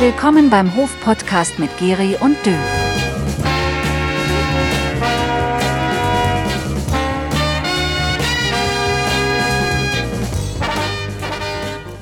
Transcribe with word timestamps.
Willkommen 0.00 0.48
beim 0.48 0.74
Hof-Podcast 0.76 1.58
mit 1.58 1.76
Geri 1.76 2.16
und 2.20 2.34
Dö. 2.46 2.56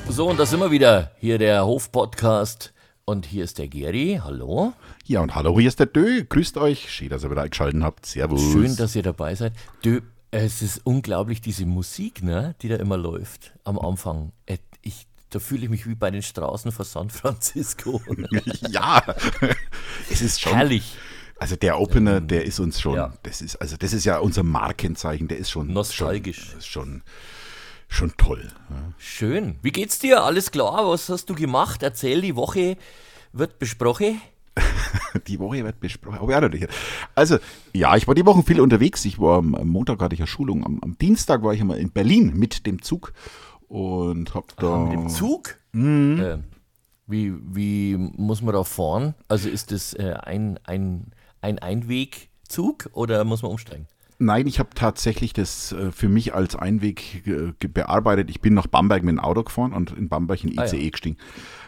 So, 0.07 0.29
und 0.29 0.39
da 0.39 0.45
sind 0.45 0.61
wir 0.61 0.71
wieder. 0.71 1.11
Hier 1.17 1.37
der 1.37 1.65
Hof-Podcast. 1.65 2.73
Und 3.03 3.25
hier 3.25 3.43
ist 3.43 3.57
der 3.57 3.67
Geri. 3.67 4.21
Hallo. 4.23 4.71
Ja, 5.03 5.19
und 5.19 5.35
hallo, 5.35 5.59
hier 5.59 5.67
ist 5.67 5.81
der 5.81 5.87
Dö. 5.87 6.23
Grüßt 6.23 6.55
euch. 6.55 6.89
Schön, 6.89 7.09
dass 7.09 7.25
ihr 7.25 7.31
wieder 7.31 7.41
eingeschaltet 7.41 7.83
habt. 7.83 8.05
Servus. 8.05 8.41
Schön, 8.41 8.77
dass 8.77 8.95
ihr 8.95 9.03
dabei 9.03 9.35
seid. 9.35 9.51
Dö, 9.83 9.99
es 10.31 10.61
ist 10.61 10.85
unglaublich, 10.85 11.41
diese 11.41 11.65
Musik, 11.65 12.23
ne, 12.23 12.55
die 12.61 12.69
da 12.69 12.77
immer 12.77 12.95
läuft 12.95 13.51
am 13.65 13.77
Anfang. 13.77 14.31
Ich, 14.81 15.05
da 15.29 15.39
fühle 15.39 15.63
ich 15.63 15.69
mich 15.69 15.87
wie 15.87 15.95
bei 15.95 16.11
den 16.11 16.21
Straßen 16.21 16.71
von 16.71 16.85
San 16.85 17.09
Francisco. 17.09 18.01
ja, 18.69 19.03
es 20.09 20.21
ist 20.21 20.41
schon. 20.41 20.53
Herrlich. 20.53 20.97
Also 21.37 21.55
der 21.55 21.79
Opener, 21.79 22.19
der 22.19 22.43
ist 22.43 22.59
uns 22.59 22.81
schon, 22.81 22.95
Ja. 22.95 23.13
das 23.23 23.41
ist, 23.41 23.55
also 23.57 23.77
das 23.77 23.93
ist 23.93 24.03
ja 24.05 24.17
unser 24.19 24.43
Markenzeichen, 24.43 25.27
der 25.29 25.37
ist 25.37 25.49
schon 25.49 25.71
Nostalgisch. 25.71 26.49
Schon, 26.49 26.57
ist 26.59 26.67
schon, 26.67 27.01
schon 27.87 28.13
toll. 28.17 28.47
Ja. 28.69 28.93
Schön. 28.97 29.57
Wie 29.61 29.71
geht's 29.71 29.99
dir? 29.99 30.23
Alles 30.23 30.51
klar? 30.51 30.85
Was 30.87 31.07
hast 31.07 31.29
du 31.29 31.35
gemacht? 31.35 31.81
Erzähl, 31.81 32.21
die 32.21 32.35
Woche 32.35 32.75
wird 33.31 33.57
besprochen. 33.59 34.21
Die 35.27 35.39
Woche 35.39 35.63
wird 35.63 35.79
besprochen. 35.79 36.19
Oh, 36.21 36.29
ja, 36.29 36.41
natürlich. 36.41 36.67
Also, 37.15 37.37
ja, 37.73 37.95
ich 37.95 38.07
war 38.07 38.15
die 38.15 38.25
Woche 38.25 38.43
viel 38.43 38.59
unterwegs. 38.59 39.05
Ich 39.05 39.17
war 39.19 39.37
am, 39.37 39.51
Montag 39.63 40.01
hatte 40.01 40.13
ich 40.13 40.19
ja 40.19 40.27
Schulung. 40.27 40.65
Am, 40.65 40.79
am 40.81 40.97
Dienstag 40.97 41.43
war 41.43 41.53
ich 41.53 41.61
einmal 41.61 41.77
in 41.77 41.91
Berlin 41.91 42.33
mit 42.35 42.65
dem 42.65 42.81
Zug 42.81 43.13
und 43.69 44.33
hab 44.35 44.55
da. 44.57 44.77
Mit 44.83 44.93
dem 44.93 45.09
Zug? 45.09 45.55
Äh, 45.73 46.37
wie, 47.07 47.33
wie 47.55 47.95
muss 47.97 48.41
man 48.41 48.53
da 48.53 48.63
fahren? 48.63 49.15
Also 49.27 49.47
ist 49.49 49.71
das 49.71 49.93
äh, 49.93 50.13
ein, 50.21 50.59
ein, 50.65 51.11
ein 51.41 51.59
Einwegzug 51.59 52.89
oder 52.93 53.23
muss 53.23 53.41
man 53.41 53.51
umsteigen? 53.51 53.87
Nein, 54.21 54.47
ich 54.47 54.59
habe 54.59 54.69
tatsächlich 54.75 55.31
das 55.31 55.71
äh, 55.71 55.91
für 55.93 56.09
mich 56.09 56.33
als 56.33 56.55
Einweg 56.57 57.23
bearbeitet. 57.73 58.29
Ich 58.29 58.41
bin 58.41 58.53
nach 58.53 58.67
Bamberg 58.67 59.01
mit 59.03 59.13
dem 59.13 59.19
Auto 59.19 59.43
gefahren 59.43 59.71
und 59.71 59.91
in 59.95 60.09
Bamberg 60.09 60.43
in 60.43 60.59
Ah, 60.59 60.65
ICE 60.65 60.83
ja. 60.83 60.89
gestiegen, 60.89 61.17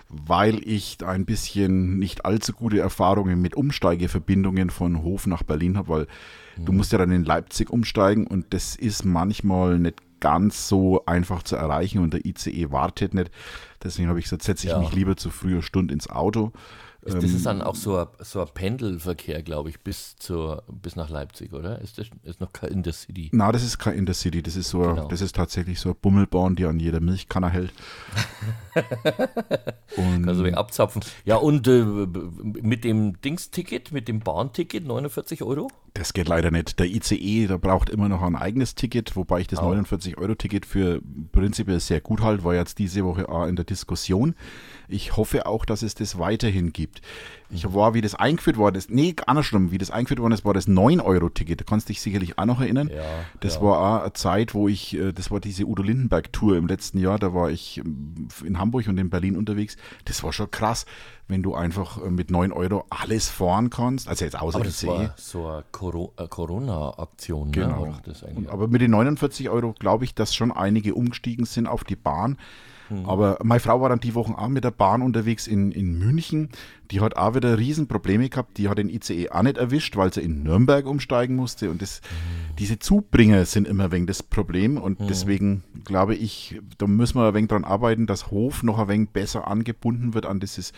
weil 0.09 0.59
ich 0.67 0.97
da 0.97 1.07
ein 1.07 1.25
bisschen 1.25 1.97
nicht 1.97 2.25
allzu 2.25 2.51
gute 2.51 2.79
Erfahrungen 2.79 3.41
mit 3.41 3.55
Umsteigeverbindungen 3.55 4.69
von 4.69 5.01
Hof 5.01 5.27
nach 5.27 5.43
Berlin 5.43 5.77
habe, 5.77 5.87
weil 5.89 6.07
Mhm. 6.57 6.65
du 6.65 6.71
musst 6.73 6.91
ja 6.91 6.97
dann 6.97 7.11
in 7.11 7.23
Leipzig 7.23 7.69
umsteigen 7.69 8.27
und 8.27 8.53
das 8.53 8.75
ist 8.75 9.05
manchmal 9.05 9.79
nicht 9.79 10.01
ganz 10.21 10.69
so 10.69 11.05
einfach 11.05 11.43
zu 11.43 11.57
erreichen 11.57 11.99
und 11.99 12.13
der 12.13 12.25
ICE 12.25 12.71
wartet 12.71 13.13
nicht. 13.13 13.29
Deswegen 13.83 14.07
habe 14.07 14.19
ich 14.19 14.25
gesagt, 14.25 14.43
setze 14.43 14.67
ich 14.67 14.71
Ja. 14.71 14.79
mich 14.79 14.93
lieber 14.93 15.17
zu 15.17 15.29
früher 15.29 15.61
Stunde 15.61 15.93
ins 15.93 16.09
Auto. 16.09 16.53
Ist, 17.03 17.15
das 17.15 17.23
ist 17.23 17.47
dann 17.47 17.63
auch 17.63 17.73
so 17.73 17.97
ein, 17.97 18.05
so 18.19 18.41
ein 18.41 18.47
Pendelverkehr, 18.53 19.41
glaube 19.41 19.69
ich, 19.69 19.79
bis, 19.79 20.15
zur, 20.17 20.61
bis 20.71 20.95
nach 20.95 21.09
Leipzig, 21.09 21.51
oder? 21.51 21.81
Ist 21.81 21.97
das 21.97 22.05
ist 22.21 22.39
noch 22.39 22.53
kein 22.53 22.69
Intercity? 22.69 23.29
Na, 23.33 23.51
das 23.51 23.63
ist 23.63 23.79
kein 23.79 23.95
Intercity, 23.95 24.43
das 24.43 24.55
ist 24.55 24.69
so, 24.69 24.81
Genau. 24.81 25.07
das 25.07 25.19
ist 25.21 25.35
tatsächlich 25.35 25.79
so 25.79 25.89
eine 25.89 25.95
Bummelbahn, 25.95 26.55
die 26.55 26.65
an 26.65 26.79
jeder 26.79 26.99
Milchkanne 26.99 27.49
hält. 27.49 27.73
Und 29.97 30.27
Also 30.29 30.43
wegen 30.43 30.55
abzapfen. 30.55 31.01
Ja, 31.25 31.37
und 31.37 31.67
äh, 31.67 31.83
mit 31.83 32.83
dem 32.83 33.19
Dingsticket, 33.21 33.91
mit 33.91 34.07
dem 34.07 34.19
Bahnticket, 34.19 34.85
49 34.85 35.43
Euro? 35.43 35.69
Das 35.93 36.13
geht 36.13 36.27
leider 36.29 36.51
nicht. 36.51 36.79
Der 36.79 36.85
ICE, 36.87 37.47
der 37.47 37.57
braucht 37.57 37.89
immer 37.89 38.07
noch 38.07 38.21
ein 38.21 38.35
eigenes 38.35 38.75
Ticket, 38.75 39.15
wobei 39.15 39.41
ich 39.41 39.47
das 39.47 39.59
Au. 39.59 39.71
49-Euro-Ticket 39.73 40.65
für 40.65 41.01
prinzipiell 41.31 41.79
sehr 41.79 41.99
gut 41.99 42.21
halte, 42.21 42.43
war 42.43 42.55
jetzt 42.55 42.79
diese 42.79 43.03
Woche 43.03 43.27
auch 43.27 43.45
in 43.45 43.55
der 43.57 43.65
Diskussion. 43.65 44.35
Ich 44.87 45.15
hoffe 45.17 45.45
auch, 45.45 45.65
dass 45.65 45.81
es 45.81 45.95
das 45.95 46.17
weiterhin 46.17 46.71
gibt. 46.73 47.01
Ich 47.49 47.73
war, 47.73 47.93
wie 47.93 48.01
das 48.01 48.15
eingeführt 48.15 48.57
war, 48.57 48.71
das, 48.71 48.89
nee, 48.89 49.13
andersrum, 49.25 49.71
wie 49.71 49.77
das 49.77 49.91
eingeführt 49.91 50.21
worden 50.21 50.33
ist, 50.33 50.45
war 50.45 50.53
das 50.53 50.67
9-Euro-Ticket. 50.67 51.59
Da 51.61 51.65
kannst 51.65 51.89
du 51.89 51.93
dich 51.93 52.01
sicherlich 52.01 52.37
auch 52.37 52.45
noch 52.45 52.61
erinnern. 52.61 52.89
Ja, 52.89 53.03
Das 53.41 53.55
ja. 53.55 53.61
war 53.61 53.79
auch 53.99 54.03
eine 54.03 54.13
Zeit, 54.13 54.53
wo 54.53 54.67
ich, 54.69 54.97
äh, 54.97 55.11
das 55.11 55.29
war 55.31 55.39
diese 55.41 55.65
Udo 55.65 55.83
Lindenberg-Tour 55.83 56.55
im 56.57 56.67
letzten 56.67 56.99
Jahr, 56.99 57.19
da 57.19 57.33
war 57.33 57.49
ich 57.51 57.79
ähm, 57.79 58.29
in 58.45 58.57
Hamburg 58.59 58.87
und 58.87 58.97
in 58.97 59.09
Berlin 59.09 59.35
unterwegs. 59.35 59.75
Das 60.05 60.23
war 60.23 60.31
schon 60.31 60.49
krass, 60.51 60.85
wenn 61.27 61.43
du 61.43 61.53
einfach 61.55 62.01
äh, 62.01 62.09
mit 62.09 62.31
9 62.31 62.51
Euro 62.53 62.85
alles 62.89 63.29
fahren 63.29 63.69
kannst. 63.69 64.07
Also 64.07 64.23
jetzt 64.25 64.39
außer 64.39 64.55
Aber 64.57 64.65
das 64.65 64.81
ICE. 64.83 64.87
war 64.87 65.13
so 65.17 65.47
eine 65.47 65.63
Coro- 65.81 66.13
äh, 66.17 66.27
Corona-Aktion, 66.27 67.47
ne? 67.47 67.51
Genau. 67.51 67.85
Doch 67.87 68.01
das 68.01 68.23
eigentlich. 68.23 68.37
Und, 68.37 68.49
aber 68.49 68.67
mit 68.67 68.81
den 68.81 68.91
49 68.91 69.49
Euro 69.49 69.73
glaube 69.73 70.05
ich, 70.05 70.13
dass 70.13 70.35
schon 70.35 70.51
einige 70.51 70.93
umgestiegen 70.95 71.45
sind 71.45 71.67
auf 71.67 71.83
die 71.83 71.95
Bahn. 71.95 72.37
Hm. 72.89 73.05
Aber 73.05 73.37
meine 73.41 73.59
Frau 73.61 73.79
war 73.81 73.87
dann 73.89 74.01
die 74.01 74.15
Wochen 74.15 74.33
auch 74.33 74.49
mit 74.49 74.63
der 74.65 74.71
Bahn 74.71 75.01
unterwegs 75.01 75.47
in, 75.47 75.71
in 75.71 75.97
München. 75.97 76.49
Die 76.91 76.99
hat 76.99 77.15
auch 77.15 77.35
wieder 77.35 77.57
Riesenprobleme 77.57 78.27
gehabt. 78.27 78.57
Die 78.57 78.67
hat 78.67 78.77
den 78.77 78.89
ICE 78.89 79.29
auch 79.29 79.43
nicht 79.43 79.57
erwischt, 79.57 79.95
weil 79.95 80.13
sie 80.13 80.19
in 80.21 80.43
Nürnberg 80.43 80.85
umsteigen 80.85 81.35
musste. 81.37 81.69
Und 81.71 81.81
das, 81.81 82.01
Hm. 82.01 82.55
diese 82.59 82.79
Zubringer 82.79 83.45
sind 83.45 83.65
immer 83.67 83.91
wegen 83.93 84.07
das 84.07 84.21
Problem. 84.23 84.77
Und 84.77 84.99
deswegen 85.09 85.63
glaube 85.85 86.15
ich, 86.15 86.59
da 86.77 86.85
müssen 86.85 87.17
wir 87.17 87.29
ein 87.29 87.33
wenig 87.33 87.49
dran 87.49 87.63
arbeiten, 87.63 88.07
dass 88.07 88.29
Hof 88.29 88.61
noch 88.61 88.77
ein 88.77 88.87
wenig 88.89 89.09
besser 89.11 89.47
angebunden 89.47 90.13
wird 90.13 90.25
an 90.25 90.39
dieses 90.41 90.73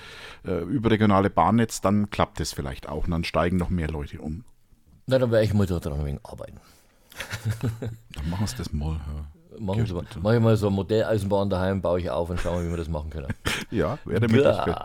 äh, 0.45 0.61
überregionale 0.63 1.29
Bahnnetz. 1.31 1.81
Dann 1.81 2.09
klappt 2.11 2.39
das 2.39 2.53
vielleicht 2.53 2.87
auch. 2.87 3.05
Und 3.05 3.11
dann 3.11 3.23
steigen 3.23 3.57
noch 3.57 3.71
mehr 3.71 3.89
Leute 3.89 4.21
um. 4.21 4.43
Na, 5.05 5.17
dann 5.17 5.31
werde 5.31 5.45
ich 5.45 5.53
mal 5.53 5.65
da 5.65 5.79
dran 5.79 5.99
ein 5.99 6.05
wenig 6.05 6.21
arbeiten. 6.23 6.59
Dann 8.15 8.29
machen 8.29 8.47
wir 8.47 8.57
das 8.57 8.73
mal. 8.73 8.93
Ja. 8.93 9.59
Machen 9.59 9.85
Sie 9.85 9.93
mal. 9.93 10.05
Mach 10.21 10.33
ich 10.33 10.39
mal 10.39 10.57
so 10.57 10.67
eine 10.67 10.75
Modelleisenbahn 10.75 11.49
daheim, 11.49 11.81
baue 11.81 11.99
ich 11.99 12.09
auf 12.09 12.29
und 12.29 12.39
schauen 12.39 12.59
wir, 12.59 12.67
wie 12.67 12.69
wir 12.71 12.77
das 12.77 12.89
machen 12.89 13.09
können. 13.09 13.33
Ja, 13.71 13.97
wäre 14.05 14.27
Möglichkeit. 14.27 14.77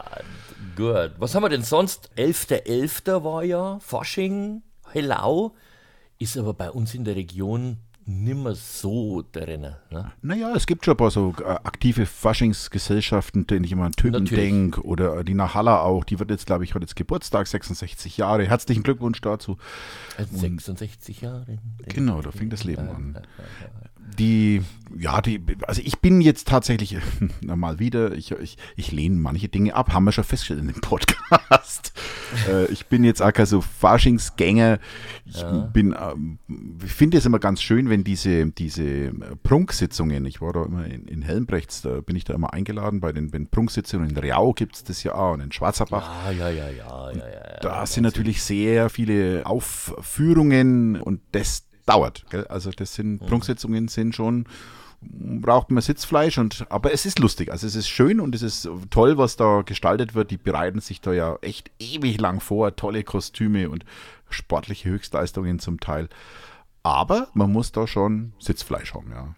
Gut, 0.77 0.95
gut. 0.95 1.13
Was 1.19 1.35
haben 1.35 1.43
wir 1.43 1.51
denn 1.51 1.63
sonst? 1.63 2.11
11.11. 2.17 3.23
war 3.23 3.43
ja, 3.45 3.79
Fasching, 3.81 4.63
Hellau. 4.91 5.55
Ist 6.19 6.39
aber 6.39 6.55
bei 6.55 6.71
uns 6.71 6.95
in 6.95 7.05
der 7.05 7.15
Region 7.17 7.79
nimmer 8.09 8.55
so 8.55 9.23
drin. 9.33 9.67
Ne? 9.91 10.13
Naja, 10.23 10.53
es 10.57 10.67
gibt 10.67 10.85
schon 10.85 10.95
ein 10.95 10.97
paar 10.97 11.11
so 11.11 11.35
äh, 11.41 11.45
aktive 11.45 12.07
Faschingsgesellschaften, 12.07 13.47
denen 13.47 13.65
ich 13.65 13.73
immer 13.73 13.85
an 13.85 13.93
Typen 13.93 14.25
denke. 14.25 14.83
Oder 14.83 15.23
die 15.25 15.35
Nachhalla 15.35 15.83
auch. 15.83 16.05
Die 16.05 16.19
wird 16.19 16.31
jetzt, 16.31 16.47
glaube 16.47 16.65
ich, 16.65 16.75
hat 16.75 16.83
jetzt 16.83 16.97
Geburtstag, 16.97 17.47
66 17.47 18.17
Jahre. 18.17 18.47
Herzlichen 18.47 18.83
Glückwunsch 18.83 19.21
dazu. 19.21 19.59
Als 20.17 20.31
66 20.31 21.21
Jahre. 21.21 21.59
Genau, 21.87 22.23
da 22.23 22.31
fing 22.31 22.49
das 22.49 22.65
Leben 22.65 22.89
an. 22.89 23.19
Die, 24.19 24.63
ja, 24.99 25.21
die, 25.21 25.43
also 25.67 25.83
ich 25.85 25.99
bin 25.99 26.23
jetzt 26.23 26.49
tatsächlich, 26.49 26.97
na 27.43 27.57
mal 27.57 27.79
wieder, 27.79 28.13
ich, 28.15 28.33
ich, 28.33 28.57
ich 28.75 28.91
lehne 28.91 29.17
manche 29.17 29.49
Dinge 29.49 29.75
ab, 29.75 29.93
haben 29.93 30.05
wir 30.05 30.13
schon 30.13 30.25
festgestellt 30.25 30.61
in 30.61 30.69
dem 30.69 30.81
Podcast. 30.81 31.93
Äh, 32.49 32.67
ich 32.67 32.87
bin 32.87 33.05
jetzt 33.05 33.23
auch 33.23 33.33
kein 33.33 33.47
so 33.47 33.61
Faschingsgänger. 33.61 34.79
Ich 35.25 35.45
bin, 35.73 35.95
ähm, 35.99 36.39
ich 36.85 36.93
finde 36.93 37.19
es 37.19 37.27
immer 37.27 37.39
ganz 37.39 37.63
schön, 37.63 37.91
wenn 37.91 38.05
diese, 38.05 38.47
diese 38.47 38.83
äh, 38.83 39.13
Prunksitzungen, 39.43 40.25
ich 40.25 40.41
war 40.41 40.53
da 40.53 40.65
immer 40.65 40.87
in, 40.87 41.07
in 41.07 41.23
Helmbrechts, 41.23 41.83
da 41.83 42.01
bin 42.01 42.17
ich 42.17 42.25
da 42.25 42.35
immer 42.35 42.53
eingeladen, 42.53 43.01
bei 43.01 43.13
den, 43.13 43.31
den 43.31 43.49
Prunksitzungen 43.49 44.11
in 44.11 44.17
Riau 44.17 44.53
gibt 44.53 44.77
es 44.77 44.85
das 44.85 45.03
ja 45.03 45.15
auch 45.15 45.35
und 45.35 45.41
in 45.41 45.53
Schwarzerbach. 45.53 46.09
Ah, 46.27 46.31
ja, 46.31 46.49
ja, 46.49 46.69
ja, 46.69 46.71
ja, 46.71 47.11
ja. 47.13 47.19
ja. 47.19 47.61
Da 47.61 47.87
sind 47.87 48.05
natürlich 48.05 48.43
sehr 48.43 48.89
viele 48.91 49.45
Aufführungen 49.45 51.01
und 51.01 51.21
das 51.33 51.69
dauert. 51.87 52.25
Gell? 52.31 52.47
Also 52.47 52.71
das 52.71 52.95
sind 52.95 53.27
Prunksitzungen 53.27 53.89
sind 53.89 54.15
schon 54.15 54.47
braucht 55.01 55.71
man 55.71 55.83
Sitzfleisch 55.83 56.39
und 56.39 56.67
aber 56.71 56.93
es 56.93 57.07
ist 57.07 57.19
lustig. 57.19 57.53
Also 57.53 57.67
es 57.67 57.75
ist 57.75 57.89
schön 57.89 58.21
und 58.21 58.35
es 58.35 58.43
ist 58.43 58.69
toll, 58.91 59.17
was 59.17 59.37
da 59.37 59.63
gestaltet 59.63 60.15
wird. 60.15 60.31
Die 60.31 60.37
bereiten 60.37 60.81
sich 60.81 61.01
da 61.01 61.13
ja 61.13 61.37
echt 61.41 61.71
ewig 61.79 62.21
lang 62.21 62.41
vor, 62.41 62.75
tolle 62.77 63.05
Kostüme 63.05 63.71
und 63.71 63.85
sportliche 64.29 64.89
Höchstleistungen 64.89 65.59
zum 65.59 65.81
Teil. 65.81 66.09
Aber 66.83 67.29
man 67.35 67.53
muss 67.53 67.73
da 67.73 67.87
schon 67.87 68.33
Sitzfleisch 68.39 68.95
haben, 68.95 69.11
ja. 69.11 69.35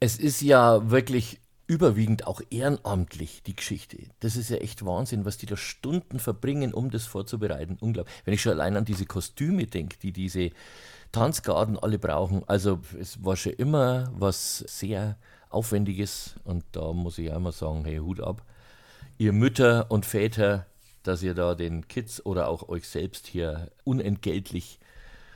Es 0.00 0.16
ist 0.16 0.40
ja 0.40 0.90
wirklich 0.90 1.38
überwiegend 1.68 2.26
auch 2.26 2.40
ehrenamtlich, 2.50 3.42
die 3.44 3.54
Geschichte. 3.54 3.98
Das 4.20 4.36
ist 4.36 4.50
ja 4.50 4.56
echt 4.56 4.84
Wahnsinn, 4.84 5.24
was 5.24 5.38
die 5.38 5.46
da 5.46 5.56
Stunden 5.56 6.18
verbringen, 6.18 6.74
um 6.74 6.90
das 6.90 7.06
vorzubereiten. 7.06 7.78
Unglaublich. 7.80 8.14
Wenn 8.24 8.34
ich 8.34 8.42
schon 8.42 8.52
allein 8.52 8.76
an 8.76 8.84
diese 8.84 9.06
Kostüme 9.06 9.66
denke, 9.66 9.96
die 10.02 10.12
diese 10.12 10.50
Tanzgarten 11.12 11.78
alle 11.78 11.98
brauchen. 11.98 12.42
Also 12.46 12.80
es 12.98 13.24
war 13.24 13.36
schon 13.36 13.52
immer 13.52 14.10
was 14.16 14.58
sehr 14.58 15.16
Aufwendiges 15.50 16.34
und 16.44 16.64
da 16.72 16.92
muss 16.92 17.18
ich 17.18 17.32
einmal 17.32 17.52
sagen, 17.52 17.84
hey, 17.84 17.98
Hut 17.98 18.20
ab. 18.20 18.42
Ihr 19.18 19.32
Mütter 19.32 19.86
und 19.90 20.06
Väter, 20.06 20.66
dass 21.02 21.22
ihr 21.22 21.34
da 21.34 21.54
den 21.54 21.86
Kids 21.88 22.24
oder 22.24 22.48
auch 22.48 22.68
euch 22.68 22.88
selbst 22.88 23.26
hier 23.26 23.70
unentgeltlich 23.84 24.78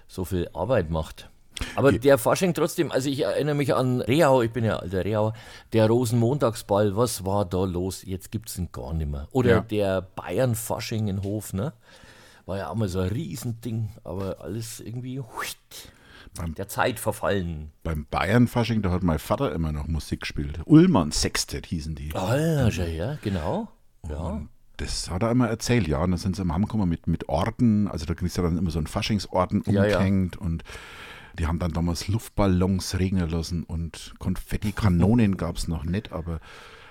so 0.08 0.24
viel 0.24 0.48
Arbeit 0.54 0.90
macht. 0.90 1.28
Aber 1.74 1.92
der 1.92 2.18
Fasching 2.18 2.54
trotzdem, 2.54 2.92
also 2.92 3.08
ich 3.08 3.20
erinnere 3.22 3.54
mich 3.54 3.74
an 3.74 4.00
Reau, 4.02 4.42
ich 4.42 4.50
bin 4.52 4.64
ja 4.64 4.76
alter 4.76 5.04
Reauer, 5.04 5.32
der 5.72 5.86
Rosenmontagsball, 5.88 6.96
was 6.96 7.24
war 7.24 7.44
da 7.44 7.64
los? 7.64 8.02
Jetzt 8.04 8.30
gibt 8.30 8.48
es 8.50 8.58
ihn 8.58 8.68
gar 8.72 8.92
nicht 8.92 9.10
mehr. 9.10 9.26
Oder 9.32 9.50
Ja. 9.50 9.60
der 9.60 10.02
Bayern-Fasching 10.02 11.08
in 11.08 11.22
Hof, 11.22 11.52
ne? 11.52 11.72
War 12.46 12.58
ja 12.58 12.70
auch 12.70 12.76
mal 12.76 12.88
so 12.88 13.00
ein 13.00 13.08
Riesending, 13.08 13.90
aber 14.04 14.40
alles 14.40 14.78
irgendwie 14.80 15.18
huitt, 15.18 15.92
der 16.56 16.68
Zeit 16.68 17.00
verfallen. 17.00 17.72
Beim 17.82 18.06
Bayern-Fasching, 18.08 18.82
da 18.82 18.90
hat 18.90 19.02
mein 19.02 19.18
Vater 19.18 19.52
immer 19.52 19.72
noch 19.72 19.88
Musik 19.88 20.20
gespielt. 20.20 20.60
Ullmann 20.64 21.10
Sextet 21.10 21.66
hießen 21.66 21.96
die. 21.96 22.14
Ah, 22.14 22.36
ja, 22.36 22.70
schon 22.70 22.86
her, 22.86 23.18
genau. 23.22 23.68
Ja. 24.08 24.42
Das 24.76 25.10
hat 25.10 25.22
er 25.22 25.30
immer 25.30 25.48
erzählt, 25.48 25.88
ja. 25.88 25.98
Und 25.98 26.12
dann 26.12 26.18
sind 26.18 26.36
sie 26.36 26.42
im 26.42 26.52
Hammer 26.52 26.86
mit, 26.86 27.06
mit 27.06 27.28
Orden, 27.28 27.88
also 27.88 28.06
da 28.06 28.14
ist 28.14 28.36
ja 28.36 28.42
dann 28.42 28.58
immer 28.58 28.70
so 28.70 28.78
ein 28.78 28.86
Faschingsorden 28.86 29.64
Ja, 29.66 29.72
ja. 29.72 29.82
umgehängt 29.82 30.36
und 30.36 30.62
die 31.38 31.46
haben 31.46 31.58
dann 31.58 31.72
damals 31.72 32.08
Luftballons 32.08 32.98
regnen 32.98 33.28
lassen 33.28 33.64
und 33.64 34.14
Konfettikanonen 34.18 35.36
gab 35.36 35.56
es 35.56 35.68
noch 35.68 35.84
nicht, 35.84 36.12
aber 36.12 36.40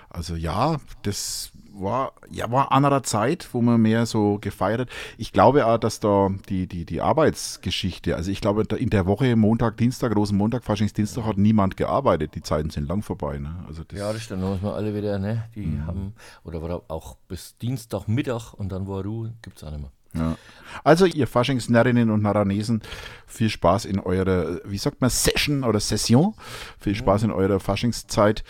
also 0.08 0.36
ja, 0.36 0.80
das 1.02 1.50
war 1.78 2.12
ja 2.30 2.50
war 2.50 2.72
anderer 2.72 3.02
Zeit, 3.02 3.48
wo 3.52 3.62
man 3.62 3.80
mehr 3.80 4.06
so 4.06 4.38
gefeiert 4.40 4.80
hat. 4.80 4.88
Ich 5.18 5.32
glaube 5.32 5.66
auch, 5.66 5.78
dass 5.78 6.00
da 6.00 6.30
die, 6.48 6.66
die, 6.66 6.84
die 6.84 7.00
Arbeitsgeschichte, 7.00 8.16
also 8.16 8.30
ich 8.30 8.40
glaube, 8.40 8.62
in 8.76 8.90
der 8.90 9.06
Woche 9.06 9.36
Montag, 9.36 9.76
Dienstag, 9.76 10.14
Rosenmontag, 10.14 10.64
Faschingsdienstag 10.64 11.24
hat 11.24 11.38
niemand 11.38 11.76
gearbeitet. 11.76 12.34
Die 12.34 12.42
Zeiten 12.42 12.70
sind 12.70 12.88
lang 12.88 13.02
vorbei. 13.02 13.38
Ne? 13.38 13.64
Also 13.66 13.82
das, 13.84 13.98
Ja, 13.98 14.12
das 14.12 14.22
stimmt. 14.22 14.42
Da 14.42 14.48
muss 14.48 14.62
man 14.62 14.74
alle 14.74 14.94
wieder, 14.94 15.18
ne? 15.18 15.44
Die 15.54 15.80
haben, 15.86 16.14
oder 16.44 16.62
war 16.62 16.82
auch 16.88 17.16
bis 17.28 17.56
Dienstagmittag 17.58 18.54
und 18.54 18.70
dann 18.70 18.86
war 18.86 19.02
Ruhe, 19.02 19.34
gibt 19.42 19.58
es 19.58 19.64
auch 19.64 19.70
nicht 19.70 19.80
mehr. 19.80 19.92
Ja. 20.14 20.36
Also 20.82 21.04
ihr 21.04 21.26
Faschingsnarrinnen 21.26 22.10
und 22.10 22.22
Naranesen, 22.22 22.82
viel 23.26 23.50
Spaß 23.50 23.84
in 23.84 24.00
eurer, 24.00 24.60
wie 24.64 24.78
sagt 24.78 25.00
man, 25.00 25.10
Session 25.10 25.64
oder 25.64 25.80
Session. 25.80 26.34
Viel 26.78 26.94
Spaß 26.94 27.24
in 27.24 27.30
eurer 27.30 27.60
Faschingszeit. 27.60 28.44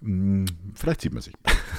Hm, 0.00 0.46
Vielleicht 0.74 1.02
sieht 1.02 1.12
man 1.12 1.22
sich. 1.22 1.34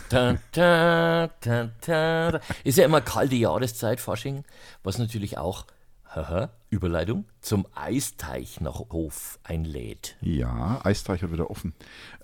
Ta, 0.09 0.37
ta, 0.51 1.69
ta. 1.81 2.39
Ist 2.63 2.77
ja 2.77 2.85
immer 2.85 3.01
kalte 3.01 3.35
Jahreszeit, 3.35 3.99
Fasching, 3.99 4.43
was 4.83 4.97
natürlich 4.97 5.37
auch, 5.37 5.65
haha, 6.05 6.49
Überleitung, 6.69 7.25
zum 7.41 7.65
Eisteich 7.75 8.61
nach 8.61 8.75
Hof 8.91 9.39
einlädt. 9.43 10.15
Ja, 10.21 10.79
Eisteich 10.83 11.21
hat 11.23 11.31
wieder 11.31 11.49
offen. 11.49 11.73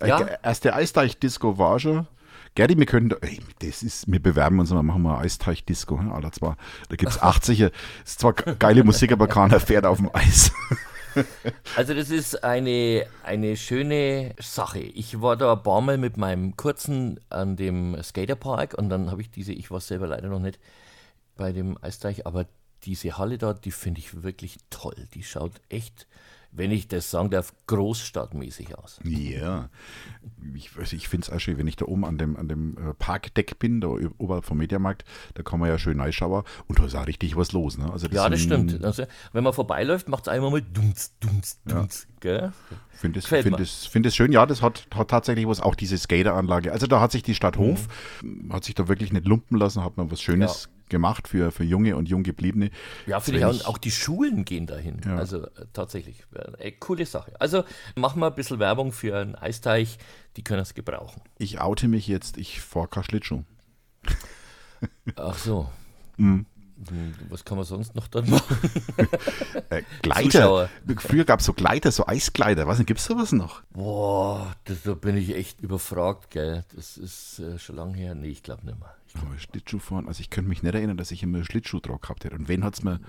Äh, 0.00 0.08
Ja. 0.08 0.18
ge- 0.18 0.36
Erste 0.42 0.74
Eisteich-Disco 0.74 1.58
war 1.58 1.78
schon. 1.78 2.06
Gerdi, 2.56 2.76
wir 2.76 2.86
können, 2.86 3.10
da, 3.10 3.16
ey, 3.20 3.38
das 3.60 3.82
ist, 3.84 4.10
wir 4.10 4.20
bewerben 4.20 4.58
uns 4.58 4.70
mal, 4.70 4.82
machen 4.82 5.02
wir 5.02 5.18
Eisteich-Disco, 5.18 6.00
ne, 6.02 6.12
Alter, 6.12 6.32
zwar, 6.32 6.56
da 6.88 6.96
gibt 6.96 7.12
es 7.12 7.20
80er, 7.20 7.70
ist 8.04 8.18
zwar 8.20 8.32
ge- 8.32 8.56
geile 8.58 8.82
Musik, 8.82 9.12
aber 9.12 9.28
keiner 9.28 9.60
fährt 9.60 9.86
auf 9.86 9.98
dem 9.98 10.10
Eis. 10.12 10.50
Also 11.76 11.94
das 11.94 12.10
ist 12.10 12.44
eine, 12.44 13.06
eine 13.22 13.56
schöne 13.56 14.34
Sache. 14.38 14.80
Ich 14.80 15.20
war 15.20 15.36
da 15.36 15.52
ein 15.52 15.62
paar 15.62 15.80
Mal 15.80 15.98
mit 15.98 16.16
meinem 16.16 16.56
Kurzen 16.56 17.20
an 17.30 17.56
dem 17.56 17.96
Skaterpark 18.02 18.74
und 18.74 18.90
dann 18.90 19.10
habe 19.10 19.22
ich 19.22 19.30
diese, 19.30 19.52
ich 19.52 19.70
war 19.70 19.80
selber 19.80 20.06
leider 20.06 20.28
noch 20.28 20.40
nicht 20.40 20.58
bei 21.36 21.52
dem 21.52 21.78
Eisteich, 21.82 22.26
aber 22.26 22.46
diese 22.84 23.18
Halle 23.18 23.38
da, 23.38 23.52
die 23.54 23.70
finde 23.70 24.00
ich 24.00 24.22
wirklich 24.22 24.58
toll. 24.70 25.08
Die 25.14 25.22
schaut 25.22 25.52
echt, 25.68 26.06
wenn 26.52 26.70
ich 26.70 26.88
das 26.88 27.10
sagen 27.10 27.30
darf, 27.30 27.52
großstadtmäßig 27.66 28.76
aus. 28.76 28.98
Ja, 29.04 29.68
ich, 30.54 30.76
weiß, 30.76 30.92
ich 30.94 31.08
finde 31.08 31.26
es 31.26 31.32
auch 31.32 31.38
schön, 31.38 31.58
wenn 31.58 31.66
ich 31.66 31.76
da 31.76 31.84
oben 31.84 32.04
an 32.04 32.18
dem, 32.18 32.36
an 32.36 32.48
dem 32.48 32.76
äh, 32.76 32.94
Parkdeck 32.94 33.58
bin, 33.58 33.80
da 33.80 33.88
oberhalb 34.18 34.44
vom 34.44 34.58
Mediamarkt, 34.58 35.04
da 35.34 35.42
kann 35.42 35.60
man 35.60 35.68
ja 35.68 35.78
schön 35.78 36.00
reinschauen 36.00 36.42
und 36.66 36.78
da 36.78 36.84
ist 36.84 36.94
auch 36.94 37.06
richtig 37.06 37.36
was 37.36 37.52
los. 37.52 37.78
Ne? 37.78 37.90
Also 37.92 38.08
Ja, 38.08 38.28
das 38.28 38.40
stimmt. 38.40 38.84
Also, 38.84 39.04
wenn 39.32 39.44
man 39.44 39.52
vorbeiläuft, 39.52 40.08
macht 40.08 40.26
es 40.26 40.28
einmal 40.28 40.50
mal 40.50 40.62
dunz, 40.62 41.14
dunz, 41.20 41.60
dunz. 41.64 42.06
Gell? 42.20 42.52
Finde 42.90 43.18
es, 43.20 43.26
find 43.26 43.58
find 43.60 44.12
schön, 44.12 44.32
ja, 44.32 44.44
das 44.44 44.60
hat, 44.60 44.86
hat 44.94 45.08
tatsächlich 45.08 45.46
was, 45.46 45.60
auch 45.60 45.74
diese 45.74 45.96
Skateranlage. 45.96 46.72
Also 46.72 46.86
da 46.86 47.00
hat 47.00 47.12
sich 47.12 47.22
die 47.22 47.34
Stadt 47.34 47.56
Hof, 47.56 47.88
hat 48.50 48.64
sich 48.64 48.74
da 48.74 48.88
wirklich 48.88 49.12
nicht 49.12 49.26
lumpen 49.26 49.56
lassen, 49.56 49.84
hat 49.84 49.96
man 49.96 50.10
was 50.10 50.20
Schönes 50.20 50.68
gemacht 50.90 51.28
für, 51.28 51.50
für 51.52 51.64
Junge 51.64 51.96
und 51.96 52.08
Junggebliebene. 52.08 52.70
Ja, 53.06 53.20
finde 53.20 53.40
ich 53.40 53.44
auch. 53.46 53.50
Und 53.52 53.66
auch 53.66 53.78
die 53.78 53.90
Schulen 53.90 54.44
gehen 54.44 54.66
dahin. 54.66 55.00
Also 55.08 55.44
äh, 55.46 55.66
tatsächlich. 55.72 56.24
Äh, 56.58 56.72
coole 56.72 57.06
Sache. 57.06 57.32
Also 57.40 57.64
machen 57.96 58.20
wir 58.20 58.26
ein 58.26 58.34
bisschen 58.34 58.58
Werbung 58.58 58.92
für 58.92 59.16
einen 59.16 59.34
Eisteich. 59.34 59.98
Die 60.36 60.44
können 60.44 60.60
es 60.62 60.74
gebrauchen. 60.74 61.22
Ich 61.38 61.60
oute 61.60 61.88
mich 61.88 62.06
jetzt, 62.06 62.36
ich 62.36 62.60
fahre 62.60 62.88
kein 62.88 63.04
Schlittschuh. 63.04 63.44
Ach 65.16 65.38
so. 65.38 65.70
Mhm. 66.16 66.44
Hm, 66.88 67.14
Was 67.30 67.44
kann 67.44 67.56
man 67.56 67.64
sonst 67.64 67.94
noch 67.94 68.08
dort 68.08 68.28
machen? 68.28 68.58
Äh, 69.70 69.82
Gleiter. 70.02 70.30
Zuschauer. 70.30 70.68
Früher 70.98 71.24
gab 71.24 71.40
es 71.40 71.46
so 71.46 71.52
Gleiter, 71.52 71.92
so 71.92 72.06
Eiskleider. 72.06 72.66
Was 72.66 72.84
gibt 72.84 72.98
es 73.00 73.06
sowas 73.06 73.32
noch? 73.32 73.62
Boah, 73.70 74.54
das, 74.64 74.82
da 74.82 74.94
bin 74.94 75.16
ich 75.16 75.34
echt 75.34 75.60
überfragt, 75.60 76.30
gell. 76.30 76.64
Das 76.74 76.96
ist 76.98 77.38
äh, 77.38 77.58
schon 77.58 77.76
lange 77.76 77.96
her. 77.96 78.14
Nee, 78.14 78.28
ich 78.28 78.42
glaube 78.42 78.66
nicht 78.66 78.78
mehr. 78.78 78.94
Aber 79.14 79.38
Schlittschuh 79.38 79.78
fahren, 79.78 80.06
also 80.06 80.20
ich 80.20 80.30
könnte 80.30 80.48
mich 80.48 80.62
nicht 80.62 80.74
erinnern, 80.74 80.96
dass 80.96 81.10
ich 81.10 81.22
immer 81.22 81.44
Schlittschuh 81.44 81.80
drauf 81.80 82.00
gehabt 82.00 82.24
hätte. 82.24 82.36
Und 82.36 82.48
wenn 82.48 82.64
hat 82.64 82.74
es 82.74 82.82
mir 82.82 83.00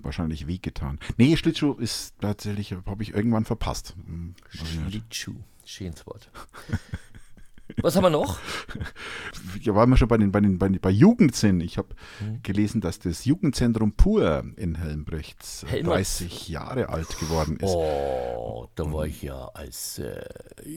wahrscheinlich 0.00 0.46
wehgetan. 0.46 0.98
Nee, 1.16 1.36
Schlittschuh 1.36 1.74
ist 1.74 2.14
tatsächlich, 2.20 2.72
habe 2.72 3.02
ich 3.02 3.14
irgendwann 3.14 3.44
verpasst. 3.44 3.94
Hm. 4.06 4.34
Schlittschuh. 4.48 5.36
Schönes 5.64 6.06
Wort. 6.06 6.30
Was 7.80 7.96
haben 7.96 8.02
wir 8.04 8.10
noch? 8.10 8.38
Ja, 9.60 9.74
waren 9.74 9.88
wir 9.90 9.96
schon 9.96 10.08
bei 10.08 10.18
den, 10.18 10.30
bei 10.32 10.40
den, 10.40 10.58
bei, 10.58 10.68
bei 10.68 10.90
Jugendsinn. 10.90 11.60
Ich 11.60 11.78
habe 11.78 11.88
Mhm. 12.20 12.40
gelesen, 12.42 12.80
dass 12.80 12.98
das 12.98 13.24
Jugendzentrum 13.24 13.92
Pur 13.92 14.44
in 14.56 14.74
Helmbrechts 14.76 15.62
äh, 15.64 15.68
Helmholtz. 15.68 16.18
30 16.18 16.48
Jahre 16.48 16.88
alt 16.90 17.18
geworden 17.18 17.56
ist. 17.56 17.70
Oh, 17.74 18.68
da 18.74 18.92
war 18.92 19.06
ich 19.06 19.22
ja 19.22 19.46
als, 19.54 19.98
äh, 19.98 20.22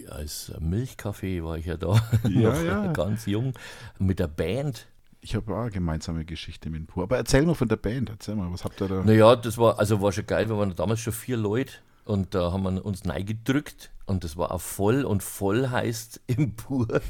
als 0.10 0.54
Milchkaffee 0.60 1.44
war 1.44 1.58
ich 1.58 1.66
ja 1.66 1.78
da. 1.78 2.02
Ja, 2.30 2.62
ja. 2.62 2.92
ganz 2.94 3.26
jung. 3.26 3.54
Mit 4.00 4.20
der 4.20 4.28
Band. 4.28 4.88
Ich 5.20 5.36
habe 5.36 5.54
auch 5.54 5.62
eine 5.64 5.72
gemeinsame 5.72 6.24
Geschichte 6.26 6.70
mit 6.70 6.88
Pur. 6.88 7.04
Aber 7.04 7.18
erzähl 7.18 7.44
mal 7.46 7.56
von 7.56 7.68
der 7.68 7.76
Band. 7.76 8.10
Erzähl 8.10 8.36
mal, 8.36 8.52
was 8.52 8.64
habt 8.64 8.80
ihr 8.82 8.88
da? 8.88 9.04
Naja, 9.04 9.36
das 9.36 9.58
war, 9.58 9.78
also 9.78 10.02
war 10.02 10.12
schon 10.14 10.26
geil, 10.26 10.48
wir 10.48 10.58
waren 10.58 10.74
damals 10.76 11.02
schon 11.02 11.12
vier 11.14 11.36
Leute 11.38 11.74
und 12.08 12.34
da 12.34 12.52
haben 12.52 12.64
wir 12.64 12.86
uns 12.86 13.04
gedrückt 13.04 13.92
und 14.06 14.24
das 14.24 14.38
war 14.38 14.52
auch 14.52 14.62
voll 14.62 15.04
und 15.04 15.22
voll 15.22 15.70
heißt 15.70 16.22
im 16.28 16.56
Pur. 16.56 17.02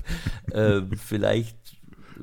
äh, 0.51 0.81
vielleicht 0.97 1.57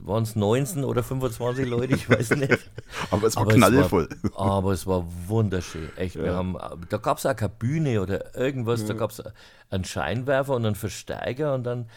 waren 0.02 0.24
es 0.24 0.34
19 0.34 0.84
oder 0.84 1.02
25 1.02 1.68
Leute, 1.68 1.94
ich 1.94 2.08
weiß 2.08 2.30
nicht. 2.30 2.70
Aber 3.10 3.26
es 3.26 3.36
war 3.36 3.42
Aber 3.42 3.52
knallvoll. 3.54 4.08
Es 4.10 4.34
war, 4.34 4.40
aber 4.40 4.72
es 4.72 4.86
war 4.86 5.06
wunderschön. 5.28 5.88
Echt. 5.96 6.16
Wir 6.16 6.34
haben, 6.34 6.56
da 6.88 6.96
gab 6.96 7.18
es 7.18 7.26
auch 7.26 7.36
keine 7.36 7.50
Bühne 7.50 8.02
oder 8.02 8.34
irgendwas. 8.34 8.84
Da 8.86 8.94
gab 8.94 9.10
es 9.10 9.22
einen 9.70 9.84
Scheinwerfer 9.84 10.54
und 10.54 10.66
einen 10.66 10.74
Versteiger 10.74 11.54
und 11.54 11.64
dann. 11.64 11.88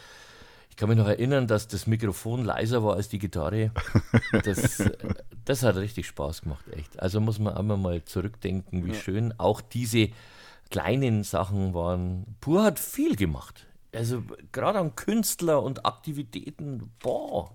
Ich 0.70 0.76
kann 0.76 0.90
mich 0.90 0.98
noch 1.00 1.08
erinnern, 1.08 1.48
dass 1.48 1.68
das 1.68 1.88
Mikrofon 1.88 2.46
leiser 2.46 2.84
war 2.84 2.98
als 2.98 3.10
die 3.10 3.18
Gitarre. 3.18 3.72
Das, 4.44 4.84
das 5.44 5.64
hat 5.64 5.76
richtig 5.78 6.06
Spaß 6.06 6.44
gemacht, 6.44 6.66
echt. 6.72 7.00
Also 7.00 7.20
muss 7.20 7.40
man 7.40 7.58
einmal 7.58 7.78
mal 7.78 8.04
zurückdenken, 8.04 8.86
wie 8.86 8.94
schön 8.94 9.34
auch 9.40 9.60
diese 9.60 10.10
kleinen 10.70 11.24
Sachen 11.24 11.74
waren. 11.74 12.36
Pur 12.40 12.64
hat 12.64 12.80
viel 12.80 13.16
gemacht. 13.16 13.68
Also 13.94 14.24
gerade 14.52 14.80
an 14.80 14.96
Künstler 14.96 15.64
und 15.64 15.86
Aktivitäten, 15.86 16.92
boah. 17.00 17.52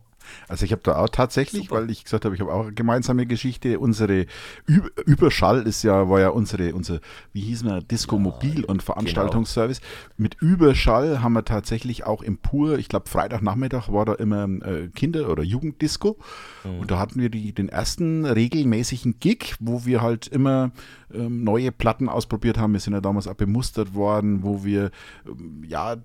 Also 0.49 0.65
ich 0.65 0.73
habe 0.73 0.83
da 0.83 0.97
auch 0.97 1.09
tatsächlich, 1.09 1.71
weil 1.71 1.91
ich 1.91 2.05
gesagt 2.05 2.25
habe, 2.25 2.35
ich 2.35 2.41
habe 2.41 2.53
auch 2.53 2.63
eine 2.63 2.73
gemeinsame 2.73 3.27
Geschichte. 3.27 3.79
Unsere 3.79 4.27
Ü 4.69 4.83
Überschall 5.05 5.63
ist 5.63 5.83
ja, 5.83 6.09
war 6.09 6.21
ja 6.21 6.29
unsere, 6.29 6.75
unser, 6.75 7.01
wie 7.33 7.41
hieß 7.41 7.65
man, 7.65 7.87
Disco 7.89 8.19
Mobil 8.19 8.65
und 8.65 8.83
Veranstaltungsservice. 8.83 9.81
Mit 10.17 10.37
Überschall 10.41 11.23
haben 11.23 11.33
wir 11.33 11.45
tatsächlich 11.45 12.05
auch 12.05 12.23
im 12.23 12.39
Pur, 12.39 12.79
ich 12.79 12.89
glaube 12.89 13.09
Freitagnachmittag 13.09 13.89
war 13.91 14.05
da 14.05 14.15
immer 14.15 14.45
äh, 14.45 14.89
Kinder- 14.95 15.29
oder 15.29 15.43
Jugenddisco. 15.43 16.19
Und 16.65 16.91
da 16.91 16.99
hatten 16.99 17.21
wir 17.21 17.29
die, 17.29 17.53
den 17.53 17.69
ersten 17.69 18.25
regelmäßigen 18.25 19.19
Gig, 19.19 19.57
wo 19.59 19.85
wir 19.85 20.03
halt 20.03 20.29
immer 20.29 20.71
ähm, 21.13 21.45
neue 21.45 21.73
Platten 21.73 22.09
ausprobiert 22.09 22.59
haben. 22.59 22.73
Wir 22.73 22.81
sind 22.81 22.93
ja 22.95 23.01
damals 23.01 23.27
auch 23.27 23.35
bemustert 23.35 23.95
worden, 23.95 24.43
wo 24.43 24.65
wir 24.65 24.91
ähm, 25.27 25.65
ja 25.67 25.97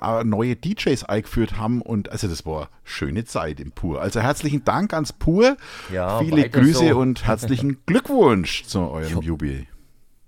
auch 0.00 0.24
neue 0.24 0.56
DJs 0.56 1.04
eingeführt 1.04 1.56
haben. 1.56 1.80
Und 1.82 2.10
also 2.10 2.28
das 2.28 2.44
war 2.44 2.68
schöne 2.84 3.24
Zeit 3.24 3.51
im 3.60 3.72
Pur. 3.72 4.00
Also 4.00 4.20
herzlichen 4.20 4.64
Dank 4.64 4.92
ans 4.94 5.12
Pur. 5.12 5.56
Ja, 5.92 6.18
Viele 6.20 6.48
Grüße 6.48 6.88
so. 6.90 6.98
und 6.98 7.24
herzlichen 7.26 7.78
Glückwunsch 7.86 8.64
zu 8.64 8.80
eurem 8.80 9.16
ho- 9.16 9.20
Jubiläum. 9.22 9.66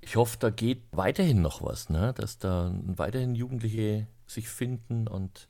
Ich 0.00 0.16
hoffe, 0.16 0.36
da 0.38 0.50
geht 0.50 0.82
weiterhin 0.92 1.40
noch 1.40 1.62
was, 1.62 1.88
ne? 1.88 2.12
dass 2.16 2.38
da 2.38 2.74
weiterhin 2.84 3.34
Jugendliche 3.34 4.06
sich 4.26 4.48
finden 4.48 5.08
und 5.08 5.48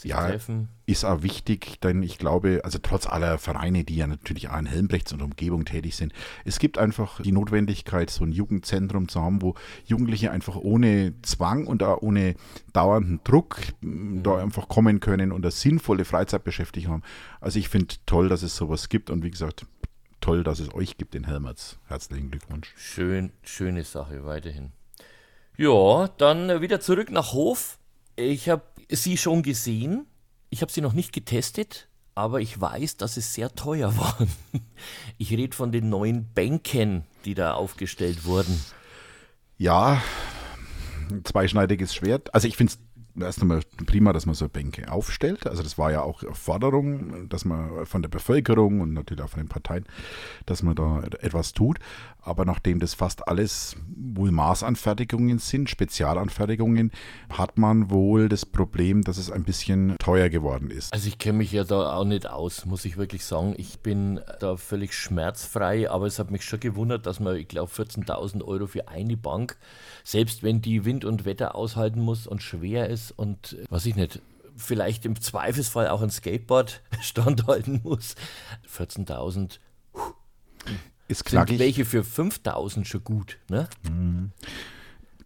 sich 0.00 0.10
Ja. 0.10 0.26
treffen. 0.28 0.68
Ist 0.86 1.04
auch 1.04 1.22
wichtig, 1.22 1.78
denn 1.80 2.02
ich 2.02 2.18
glaube, 2.18 2.62
also 2.64 2.78
trotz 2.82 3.06
aller 3.06 3.38
Vereine, 3.38 3.84
die 3.84 3.96
ja 3.96 4.06
natürlich 4.06 4.48
auch 4.48 4.58
in 4.58 4.66
Helmbrechts 4.66 5.12
und 5.12 5.22
Umgebung 5.22 5.64
tätig 5.64 5.94
sind, 5.94 6.12
es 6.44 6.58
gibt 6.58 6.78
einfach 6.78 7.20
die 7.20 7.30
Notwendigkeit, 7.32 8.10
so 8.10 8.24
ein 8.24 8.32
Jugendzentrum 8.32 9.08
zu 9.08 9.20
haben, 9.20 9.40
wo 9.42 9.54
Jugendliche 9.84 10.30
einfach 10.32 10.56
ohne 10.56 11.14
Zwang 11.22 11.66
und 11.66 11.82
auch 11.82 12.02
ohne 12.02 12.34
dauernden 12.72 13.20
Druck 13.24 13.58
m, 13.82 14.22
da 14.22 14.38
einfach 14.38 14.68
kommen 14.68 15.00
können 15.00 15.30
und 15.32 15.44
eine 15.44 15.52
sinnvolle 15.52 16.04
Freizeitbeschäftigung 16.04 16.92
haben. 16.92 17.02
Also 17.40 17.58
ich 17.58 17.68
finde 17.68 17.94
toll, 18.06 18.28
dass 18.28 18.42
es 18.42 18.56
sowas 18.56 18.88
gibt 18.88 19.10
und 19.10 19.22
wie 19.22 19.30
gesagt, 19.30 19.66
toll, 20.20 20.42
dass 20.42 20.60
es 20.60 20.74
euch 20.74 20.96
gibt 20.98 21.14
in 21.14 21.24
Helmerts. 21.24 21.78
Herzlichen 21.86 22.30
Glückwunsch. 22.30 22.74
Schön, 22.76 23.32
schöne 23.42 23.84
Sache 23.84 24.24
weiterhin. 24.24 24.72
Ja, 25.56 26.08
dann 26.18 26.60
wieder 26.62 26.80
zurück 26.80 27.10
nach 27.10 27.32
Hof. 27.32 27.78
Ich 28.16 28.48
habe 28.48 28.62
sie 28.90 29.16
schon 29.16 29.42
gesehen. 29.42 30.06
Ich 30.50 30.62
habe 30.62 30.72
sie 30.72 30.80
noch 30.80 30.92
nicht 30.92 31.12
getestet, 31.12 31.88
aber 32.14 32.40
ich 32.40 32.60
weiß, 32.60 32.96
dass 32.96 33.16
es 33.16 33.34
sehr 33.34 33.54
teuer 33.54 33.96
waren. 33.98 34.28
Ich 35.18 35.30
rede 35.30 35.56
von 35.56 35.72
den 35.72 35.88
neuen 35.88 36.26
Bänken, 36.32 37.04
die 37.24 37.34
da 37.34 37.54
aufgestellt 37.54 38.24
wurden. 38.24 38.60
Ja, 39.58 40.02
ein 41.10 41.24
zweischneidiges 41.24 41.94
Schwert. 41.94 42.34
Also 42.34 42.48
ich 42.48 42.56
finde 42.56 42.72
es 42.72 42.78
erst 43.22 43.40
einmal 43.40 43.60
prima, 43.86 44.12
dass 44.12 44.26
man 44.26 44.34
so 44.34 44.48
Bänke 44.48 44.90
aufstellt. 44.90 45.46
Also 45.46 45.62
das 45.62 45.78
war 45.78 45.90
ja 45.92 46.02
auch 46.02 46.22
Forderung, 46.34 47.28
dass 47.28 47.44
man 47.44 47.86
von 47.86 48.02
der 48.02 48.08
Bevölkerung 48.08 48.80
und 48.80 48.92
natürlich 48.92 49.22
auch 49.22 49.30
von 49.30 49.42
den 49.42 49.48
Parteien, 49.48 49.84
dass 50.46 50.62
man 50.62 50.74
da 50.74 51.02
etwas 51.20 51.52
tut. 51.52 51.78
Aber 52.22 52.44
nachdem 52.44 52.80
das 52.80 52.94
fast 52.94 53.26
alles 53.28 53.76
wohl 53.96 54.30
Maßanfertigungen 54.30 55.38
sind, 55.38 55.70
Spezialanfertigungen, 55.70 56.90
hat 57.30 57.56
man 57.58 57.90
wohl 57.90 58.28
das 58.28 58.44
Problem, 58.44 59.02
dass 59.02 59.16
es 59.16 59.30
ein 59.30 59.44
bisschen 59.44 59.96
teuer 59.98 60.28
geworden 60.28 60.70
ist. 60.70 60.92
Also 60.92 61.08
ich 61.08 61.18
kenne 61.18 61.38
mich 61.38 61.52
ja 61.52 61.64
da 61.64 61.94
auch 61.94 62.04
nicht 62.04 62.28
aus, 62.28 62.66
muss 62.66 62.84
ich 62.84 62.96
wirklich 62.96 63.24
sagen. 63.24 63.54
Ich 63.56 63.80
bin 63.80 64.20
da 64.40 64.56
völlig 64.56 64.94
schmerzfrei, 64.94 65.90
aber 65.90 66.06
es 66.06 66.18
hat 66.18 66.30
mich 66.30 66.44
schon 66.44 66.60
gewundert, 66.60 67.06
dass 67.06 67.20
man, 67.20 67.36
ich 67.36 67.48
glaube, 67.48 67.72
14.000 67.72 68.44
Euro 68.44 68.66
für 68.66 68.88
eine 68.88 69.16
Bank, 69.16 69.56
selbst 70.04 70.42
wenn 70.42 70.60
die 70.60 70.84
Wind 70.84 71.04
und 71.04 71.24
Wetter 71.24 71.54
aushalten 71.54 72.00
muss 72.00 72.26
und 72.26 72.42
schwer 72.42 72.88
ist 72.88 73.09
und 73.12 73.56
was 73.68 73.86
ich 73.86 73.96
nicht, 73.96 74.20
vielleicht 74.56 75.04
im 75.04 75.20
Zweifelsfall 75.20 75.88
auch 75.88 76.02
ein 76.02 76.10
Skateboard 76.10 76.82
standhalten 77.00 77.80
muss. 77.82 78.14
14.000 78.74 79.58
ist 81.08 81.24
knackig. 81.24 81.58
Sind 81.58 81.60
welche 81.60 81.84
für 81.84 82.04
5000 82.04 82.86
schon 82.86 83.04
gut, 83.04 83.38
ne? 83.48 83.68
Mhm 83.82 84.32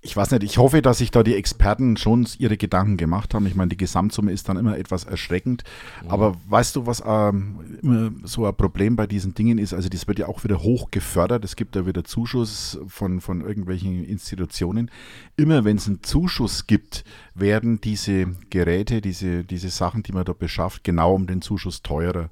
ich 0.05 0.15
weiß 0.15 0.33
nicht, 0.33 0.45
ich 0.45 0.59
hoffe, 0.59 0.83
dass 0.83 0.99
sich 0.99 1.11
da 1.11 1.23
die 1.23 1.35
Experten 1.35 1.97
schon 1.97 2.29
ihre 2.37 2.59
Gedanken 2.59 2.99
gemacht 2.99 3.33
haben. 3.33 3.47
Ich 3.47 3.55
meine, 3.55 3.71
die 3.71 3.79
Gesamtsumme 3.79 4.33
ist 4.33 4.51
dann 4.51 4.59
immer 4.59 4.77
etwas 4.77 5.05
erschreckend. 5.05 5.65
Mhm. 6.03 6.11
Aber 6.11 6.37
weißt 6.47 6.77
du, 6.77 6.87
was 6.87 7.03
ähm, 7.07 7.79
immer 7.81 8.11
so 8.23 8.45
ein 8.45 8.55
Problem 8.55 8.97
bei 8.97 9.07
diesen 9.07 9.33
Dingen 9.35 9.57
ist? 9.57 9.73
Also, 9.73 9.89
das 9.89 10.07
wird 10.07 10.19
ja 10.19 10.29
auch 10.29 10.45
wieder 10.45 10.63
hoch 10.63 10.91
gefördert. 10.91 11.43
Es 11.43 11.57
gibt 11.57 11.75
ja 11.75 11.87
wieder 11.87 12.05
Zuschuss 12.05 12.79
von, 12.87 13.23
von 13.23 13.41
irgendwelchen 13.41 14.05
Institutionen. 14.05 14.91
Immer 15.37 15.65
wenn 15.65 15.79
es 15.79 15.87
einen 15.87 16.03
Zuschuss 16.03 16.67
gibt, 16.67 17.05
werden 17.35 17.81
diese 17.81 18.27
Geräte, 18.51 19.01
diese, 19.01 19.43
diese 19.43 19.71
Sachen, 19.71 20.03
die 20.03 20.13
man 20.13 20.27
da 20.27 20.35
beschafft, 20.35 20.85
genau 20.85 21.15
um 21.15 21.27
den 21.27 21.41
Zuschuss 21.41 21.83
teurer. 21.83 22.29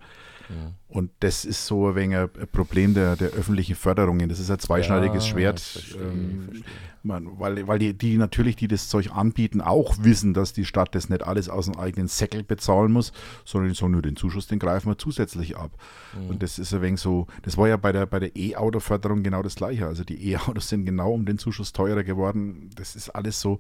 Und 0.89 1.11
das 1.21 1.45
ist 1.45 1.67
so 1.67 1.89
ein 1.89 1.95
wenig 1.95 2.17
ein 2.17 2.29
Problem 2.53 2.95
der, 2.95 3.17
der 3.17 3.31
öffentlichen 3.31 3.75
Förderungen. 3.75 4.29
Das 4.29 4.39
ist 4.39 4.51
ein 4.51 4.59
zweischneidiges 4.59 5.25
ja, 5.25 5.31
Schwert. 5.31 5.61
Verstehe, 5.61 6.03
ähm, 6.03 6.43
verstehe. 6.45 6.65
Man, 7.05 7.41
weil 7.41 7.67
weil 7.67 7.79
die, 7.81 7.95
die 7.95 8.17
natürlich, 8.17 8.55
die 8.55 8.69
das 8.69 8.89
Zeug 8.89 9.11
anbieten, 9.13 9.61
auch 9.61 9.97
wissen, 10.03 10.35
dass 10.35 10.53
die 10.53 10.65
Stadt 10.65 10.95
das 10.95 11.09
nicht 11.09 11.27
alles 11.27 11.49
aus 11.49 11.65
dem 11.67 11.77
eigenen 11.77 12.07
Säckel 12.07 12.45
bezahlen 12.45 12.93
muss, 12.93 13.13
sondern 13.45 13.71
die 13.71 13.77
sagen, 13.77 13.93
nur 13.93 14.03
den 14.03 14.15
Zuschuss, 14.15 14.47
den 14.47 14.61
greifen 14.61 14.89
wir 14.89 14.99
zusätzlich 14.99 15.57
ab. 15.57 15.73
Mhm. 16.17 16.31
Und 16.31 16.43
das 16.43 16.61
ist 16.61 16.73
ein 16.73 16.83
wenig 16.83 17.01
so, 17.01 17.27
das 17.43 17.57
war 17.57 17.69
ja 17.69 17.77
bei 17.77 17.91
der 17.91 18.07
bei 18.07 18.21
der 18.21 18.37
E-Auto-Förderung 18.37 19.25
genau 19.25 19.43
das 19.43 19.57
gleiche. 19.57 19.87
Also 19.87 20.05
die 20.05 20.31
E-Autos 20.31 20.69
sind 20.69 20.85
genau 20.85 21.13
um 21.13 21.25
den 21.25 21.39
Zuschuss 21.39 21.73
teurer 21.73 22.05
geworden. 22.05 22.71
Das 22.77 22.95
ist 22.95 23.09
alles 23.09 23.41
so, 23.41 23.59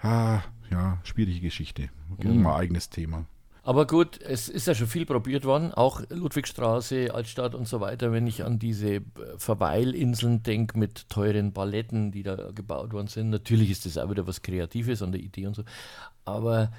ah, 0.00 0.40
ja, 0.70 0.98
schwierige 1.04 1.40
Geschichte. 1.40 1.88
Mhm. 2.22 2.42
Mal 2.42 2.56
eigenes 2.56 2.90
Thema. 2.90 3.24
Aber 3.68 3.86
gut, 3.86 4.18
es 4.22 4.48
ist 4.48 4.66
ja 4.66 4.74
schon 4.74 4.86
viel 4.86 5.04
probiert 5.04 5.44
worden, 5.44 5.74
auch 5.74 6.00
Ludwigstraße, 6.08 7.12
Altstadt 7.12 7.54
und 7.54 7.68
so 7.68 7.82
weiter. 7.82 8.12
Wenn 8.12 8.26
ich 8.26 8.42
an 8.42 8.58
diese 8.58 8.94
äh, 8.94 9.02
Verweilinseln 9.36 10.42
denke 10.42 10.78
mit 10.78 11.10
teuren 11.10 11.52
Balletten, 11.52 12.10
die 12.10 12.22
da 12.22 12.50
gebaut 12.54 12.94
worden 12.94 13.08
sind. 13.08 13.28
Natürlich 13.28 13.70
ist 13.70 13.84
das 13.84 13.98
auch 13.98 14.08
wieder 14.10 14.26
was 14.26 14.40
Kreatives 14.40 15.02
an 15.02 15.12
der 15.12 15.20
Idee 15.20 15.48
und 15.48 15.54
so. 15.54 15.64
Aber 16.24 16.72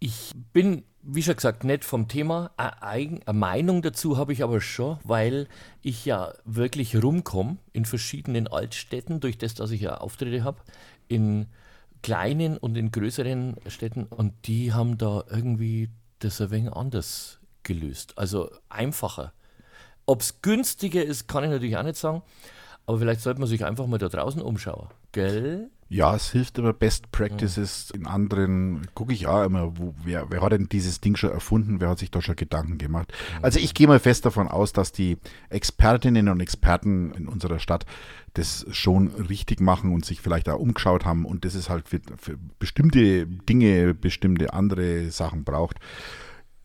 ich 0.00 0.32
bin, 0.52 0.82
wie 1.00 1.22
schon 1.22 1.36
gesagt, 1.36 1.64
nicht 1.64 1.82
vom 1.82 2.08
Thema. 2.08 2.50
Eine, 2.58 3.20
Meinung 3.32 3.80
dazu 3.80 4.18
habe 4.18 4.34
ich 4.34 4.42
aber 4.42 4.60
schon, 4.60 4.98
weil 5.04 5.48
ich 5.80 6.04
ja 6.04 6.34
wirklich 6.44 7.02
rumkomme 7.02 7.56
in 7.72 7.86
verschiedenen 7.86 8.48
Altstädten, 8.48 9.20
durch 9.20 9.38
das, 9.38 9.54
dass 9.54 9.70
ich 9.70 9.80
ja 9.80 9.96
Auftritte 9.96 10.44
habe, 10.44 10.60
in 11.08 11.46
kleinen 12.02 12.58
und 12.58 12.76
in 12.76 12.90
größeren 12.90 13.56
Städten 13.68 14.04
und 14.04 14.34
die 14.46 14.74
haben 14.74 14.98
da 14.98 15.24
irgendwie 15.30 15.88
das 16.24 16.40
ein 16.40 16.50
wenig 16.50 16.72
anders 16.72 17.40
gelöst. 17.62 18.18
Also 18.18 18.50
einfacher. 18.68 19.32
Ob 20.06 20.20
es 20.20 20.42
günstiger 20.42 21.02
ist, 21.04 21.28
kann 21.28 21.44
ich 21.44 21.50
natürlich 21.50 21.76
auch 21.76 21.82
nicht 21.82 21.96
sagen. 21.96 22.22
Aber 22.86 22.98
vielleicht 22.98 23.20
sollte 23.20 23.40
man 23.40 23.48
sich 23.48 23.64
einfach 23.64 23.86
mal 23.86 23.98
da 23.98 24.08
draußen 24.08 24.42
umschauen. 24.42 24.88
Gell? 25.12 25.70
Ja, 25.92 26.16
es 26.16 26.32
hilft 26.32 26.56
immer 26.56 26.72
Best 26.72 27.12
Practices 27.12 27.90
mhm. 27.92 28.00
in 28.00 28.06
anderen. 28.06 28.86
Gucke 28.94 29.12
ich 29.12 29.26
auch 29.26 29.44
immer, 29.44 29.76
wo, 29.76 29.94
wer, 30.02 30.30
wer 30.30 30.40
hat 30.40 30.52
denn 30.52 30.70
dieses 30.70 31.02
Ding 31.02 31.16
schon 31.16 31.30
erfunden? 31.30 31.82
Wer 31.82 31.90
hat 31.90 31.98
sich 31.98 32.10
da 32.10 32.22
schon 32.22 32.34
Gedanken 32.34 32.78
gemacht? 32.78 33.12
Mhm. 33.12 33.44
Also 33.44 33.58
ich 33.58 33.74
gehe 33.74 33.86
mal 33.86 34.00
fest 34.00 34.24
davon 34.24 34.48
aus, 34.48 34.72
dass 34.72 34.92
die 34.92 35.18
Expertinnen 35.50 36.30
und 36.30 36.40
Experten 36.40 37.12
in 37.12 37.28
unserer 37.28 37.58
Stadt 37.58 37.84
das 38.32 38.64
schon 38.70 39.08
richtig 39.08 39.60
machen 39.60 39.92
und 39.92 40.06
sich 40.06 40.22
vielleicht 40.22 40.48
auch 40.48 40.58
umgeschaut 40.58 41.04
haben 41.04 41.26
und 41.26 41.44
das 41.44 41.54
ist 41.54 41.68
halt 41.68 41.86
für, 41.86 42.00
für 42.16 42.38
bestimmte 42.58 43.26
Dinge, 43.26 43.92
bestimmte 43.92 44.54
andere 44.54 45.10
Sachen 45.10 45.44
braucht. 45.44 45.76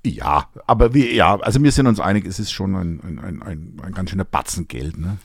Ja, 0.05 0.47
aber 0.67 0.93
wir, 0.93 1.11
ja, 1.13 1.37
also 1.41 1.61
wir 1.61 1.73
sind 1.73 1.87
uns 1.87 1.99
einig, 1.99 2.25
es 2.25 2.39
ist 2.39 2.53
schon 2.53 2.77
ein, 2.77 3.01
ein, 3.03 3.41
ein, 3.41 3.81
ein 3.83 3.91
ganz 3.91 4.09
schöner 4.09 4.23
Batzen 4.23 4.69
Geld. 4.69 4.97
Ne? 4.97 5.17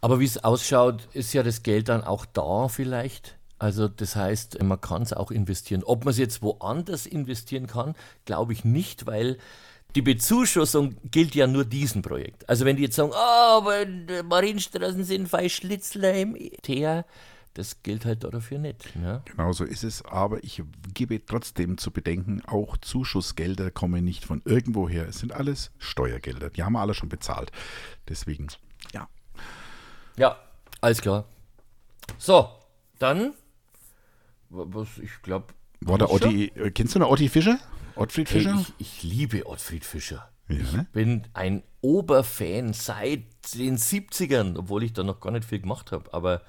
Aber 0.00 0.20
wie 0.20 0.26
es 0.26 0.44
ausschaut, 0.44 1.08
ist 1.12 1.32
ja 1.32 1.42
das 1.42 1.64
Geld 1.64 1.88
dann 1.88 2.04
auch 2.04 2.24
da 2.24 2.68
vielleicht. 2.68 3.37
Also 3.58 3.88
das 3.88 4.16
heißt, 4.16 4.62
man 4.62 4.80
kann 4.80 5.02
es 5.02 5.12
auch 5.12 5.30
investieren. 5.30 5.82
Ob 5.84 6.04
man 6.04 6.12
es 6.12 6.18
jetzt 6.18 6.42
woanders 6.42 7.06
investieren 7.06 7.66
kann, 7.66 7.94
glaube 8.24 8.52
ich 8.52 8.64
nicht, 8.64 9.06
weil 9.06 9.38
die 9.94 10.02
Bezuschussung 10.02 10.96
gilt 11.10 11.34
ja 11.34 11.46
nur 11.46 11.64
diesem 11.64 12.02
Projekt. 12.02 12.48
Also 12.48 12.64
wenn 12.64 12.76
die 12.76 12.82
jetzt 12.82 12.96
sagen, 12.96 13.10
oh, 13.12 13.14
aber 13.14 13.86
Marienstraßen 14.24 15.02
sind 15.04 15.30
bei 15.30 15.48
Schlitzler 15.48 16.14
im 16.14 16.36
Teer, 16.62 17.04
das 17.54 17.82
gilt 17.82 18.04
halt 18.04 18.22
dafür 18.22 18.58
nicht. 18.58 18.94
Ne? 18.94 19.22
Genau 19.24 19.52
so 19.52 19.64
ist 19.64 19.82
es, 19.82 20.04
aber 20.04 20.44
ich 20.44 20.62
gebe 20.94 21.24
trotzdem 21.24 21.78
zu 21.78 21.90
bedenken, 21.90 22.42
auch 22.46 22.76
Zuschussgelder 22.76 23.70
kommen 23.70 24.04
nicht 24.04 24.24
von 24.24 24.42
irgendwoher. 24.44 25.08
Es 25.08 25.18
sind 25.18 25.32
alles 25.32 25.72
Steuergelder, 25.78 26.50
die 26.50 26.62
haben 26.62 26.74
wir 26.74 26.80
alle 26.80 26.94
schon 26.94 27.08
bezahlt. 27.08 27.50
Deswegen, 28.08 28.46
ja. 28.92 29.08
Ja, 30.16 30.36
alles 30.80 31.00
klar. 31.00 31.24
So, 32.18 32.48
dann, 32.98 33.32
was 34.50 34.98
ich 34.98 35.22
glaube. 35.22 35.46
War 35.80 35.98
der 35.98 36.10
Otti, 36.10 36.52
kennst 36.74 36.94
du 36.94 36.98
noch 36.98 37.10
Otti 37.10 37.28
Fischer? 37.28 37.58
Ottfried 37.94 38.28
Fischer? 38.28 38.54
Hey, 38.54 38.64
ich, 38.78 39.02
ich, 39.02 39.02
liebe 39.02 39.46
Ottfried 39.46 39.84
Fischer. 39.84 40.30
Ja? 40.48 40.56
Ich 40.56 40.88
bin 40.92 41.26
ein 41.34 41.62
Oberfan 41.80 42.72
seit 42.72 43.24
den 43.54 43.76
70ern, 43.76 44.56
obwohl 44.56 44.84
ich 44.84 44.92
da 44.92 45.02
noch 45.02 45.20
gar 45.20 45.32
nicht 45.32 45.44
viel 45.44 45.60
gemacht 45.60 45.92
habe. 45.92 46.12
Aber 46.14 46.42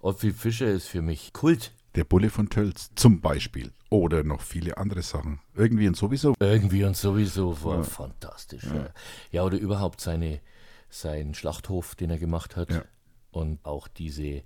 Ottfried 0.00 0.36
Fischer 0.36 0.68
ist 0.68 0.88
für 0.88 1.02
mich 1.02 1.32
Kult. 1.32 1.72
Der 1.94 2.04
Bulle 2.04 2.30
von 2.30 2.50
Tölz 2.50 2.90
zum 2.94 3.20
Beispiel. 3.20 3.72
Oder 3.88 4.22
noch 4.22 4.42
viele 4.42 4.76
andere 4.76 5.02
Sachen. 5.02 5.40
Irgendwie 5.54 5.88
und 5.88 5.96
sowieso. 5.96 6.34
Irgendwie 6.38 6.84
und 6.84 6.96
sowieso 6.96 7.64
war 7.64 7.78
ja. 7.78 7.82
fantastisch. 7.82 8.64
Ja. 8.64 8.90
ja. 9.32 9.42
oder 9.42 9.58
überhaupt 9.58 10.00
seine, 10.00 10.40
sein 10.88 11.34
Schlachthof, 11.34 11.96
den 11.96 12.10
er 12.10 12.18
gemacht 12.18 12.56
hat. 12.56 12.86
Und 13.32 13.64
auch 13.64 13.88
diese 13.88 14.42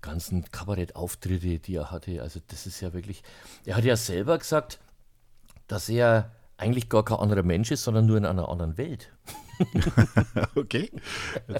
ganzen 0.00 0.50
Kabarettauftritte, 0.50 1.58
die 1.58 1.74
er 1.74 1.90
hatte. 1.90 2.22
Also 2.22 2.40
das 2.48 2.66
ist 2.66 2.80
ja 2.80 2.92
wirklich. 2.92 3.22
Er 3.64 3.76
hat 3.76 3.84
ja 3.84 3.96
selber 3.96 4.38
gesagt, 4.38 4.78
dass 5.66 5.88
er 5.88 6.30
eigentlich 6.56 6.88
gar 6.88 7.04
kein 7.04 7.18
anderer 7.18 7.42
Mensch 7.42 7.70
ist, 7.70 7.84
sondern 7.84 8.06
nur 8.06 8.16
in 8.16 8.26
einer 8.26 8.48
anderen 8.48 8.76
Welt. 8.76 9.12
okay. 10.54 10.90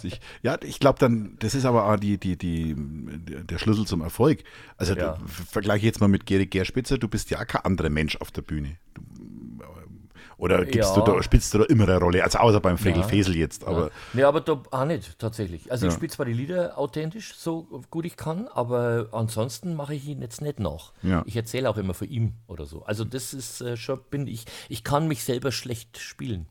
Ich, 0.03 0.21
ja, 0.43 0.59
ich 0.63 0.81
glaube 0.81 0.99
dann, 0.99 1.37
das 1.41 1.55
ist 1.55 1.65
aber 1.65 1.87
auch 1.87 1.97
die, 1.97 2.19
die, 2.19 2.37
die, 2.37 2.75
der 2.77 3.59
Schlüssel 3.59 3.87
zum 3.87 4.01
Erfolg. 4.01 4.45
Also 4.77 4.95
ja. 4.95 5.17
du, 5.17 5.27
vergleiche 5.27 5.87
jetzt 5.87 6.01
mal 6.01 6.09
mit 6.09 6.27
Geri 6.27 6.47
Gerspitzer, 6.47 6.99
du 6.99 7.09
bist 7.09 7.31
ja 7.31 7.45
kein 7.45 7.65
anderer 7.65 7.91
Mensch 7.91 8.17
auf 8.17 8.31
der 8.31 8.43
Bühne. 8.43 8.77
Du, 8.95 9.03
oder 10.39 10.65
gibst 10.65 10.97
ja. 10.97 11.03
du 11.03 11.13
da, 11.13 11.23
spielst 11.23 11.53
du 11.53 11.59
da 11.59 11.65
immer 11.65 11.83
eine 11.85 11.99
Rolle? 11.99 12.23
Also 12.23 12.39
außer 12.39 12.61
beim 12.61 12.79
Fregel. 12.79 13.03
Fesel 13.03 13.37
jetzt. 13.37 13.67
Aber. 13.67 13.91
Nee, 14.13 14.23
aber 14.23 14.41
da 14.41 14.63
auch 14.71 14.85
nicht 14.85 15.19
tatsächlich. 15.19 15.71
Also 15.71 15.89
ich 15.89 15.93
spiele 15.93 16.11
zwar 16.11 16.27
die 16.27 16.33
Lieder 16.33 16.79
authentisch, 16.79 17.35
so 17.37 17.83
gut 17.91 18.07
ich 18.07 18.17
kann, 18.17 18.47
aber 18.49 19.09
ansonsten 19.13 19.75
mache 19.75 19.95
ich 19.95 20.07
ihn 20.07 20.23
jetzt 20.23 20.41
nicht 20.41 20.61
nach. 20.61 20.93
Ich 21.27 21.37
erzähle 21.37 21.69
auch 21.69 21.77
immer 21.77 21.95
für 21.95 22.07
ihn 22.07 22.35
oder 22.47 22.67
so. 22.67 22.85
Also 22.85 23.05
das 23.05 23.35
ist 23.35 23.61
äh, 23.61 23.77
schon, 23.77 24.01
bin 24.11 24.27
ich, 24.27 24.45
ich 24.69 24.85
kann 24.85 25.09
mich 25.09 25.25
selber 25.25 25.51
schlecht 25.51 25.99
spielen. 25.99 26.47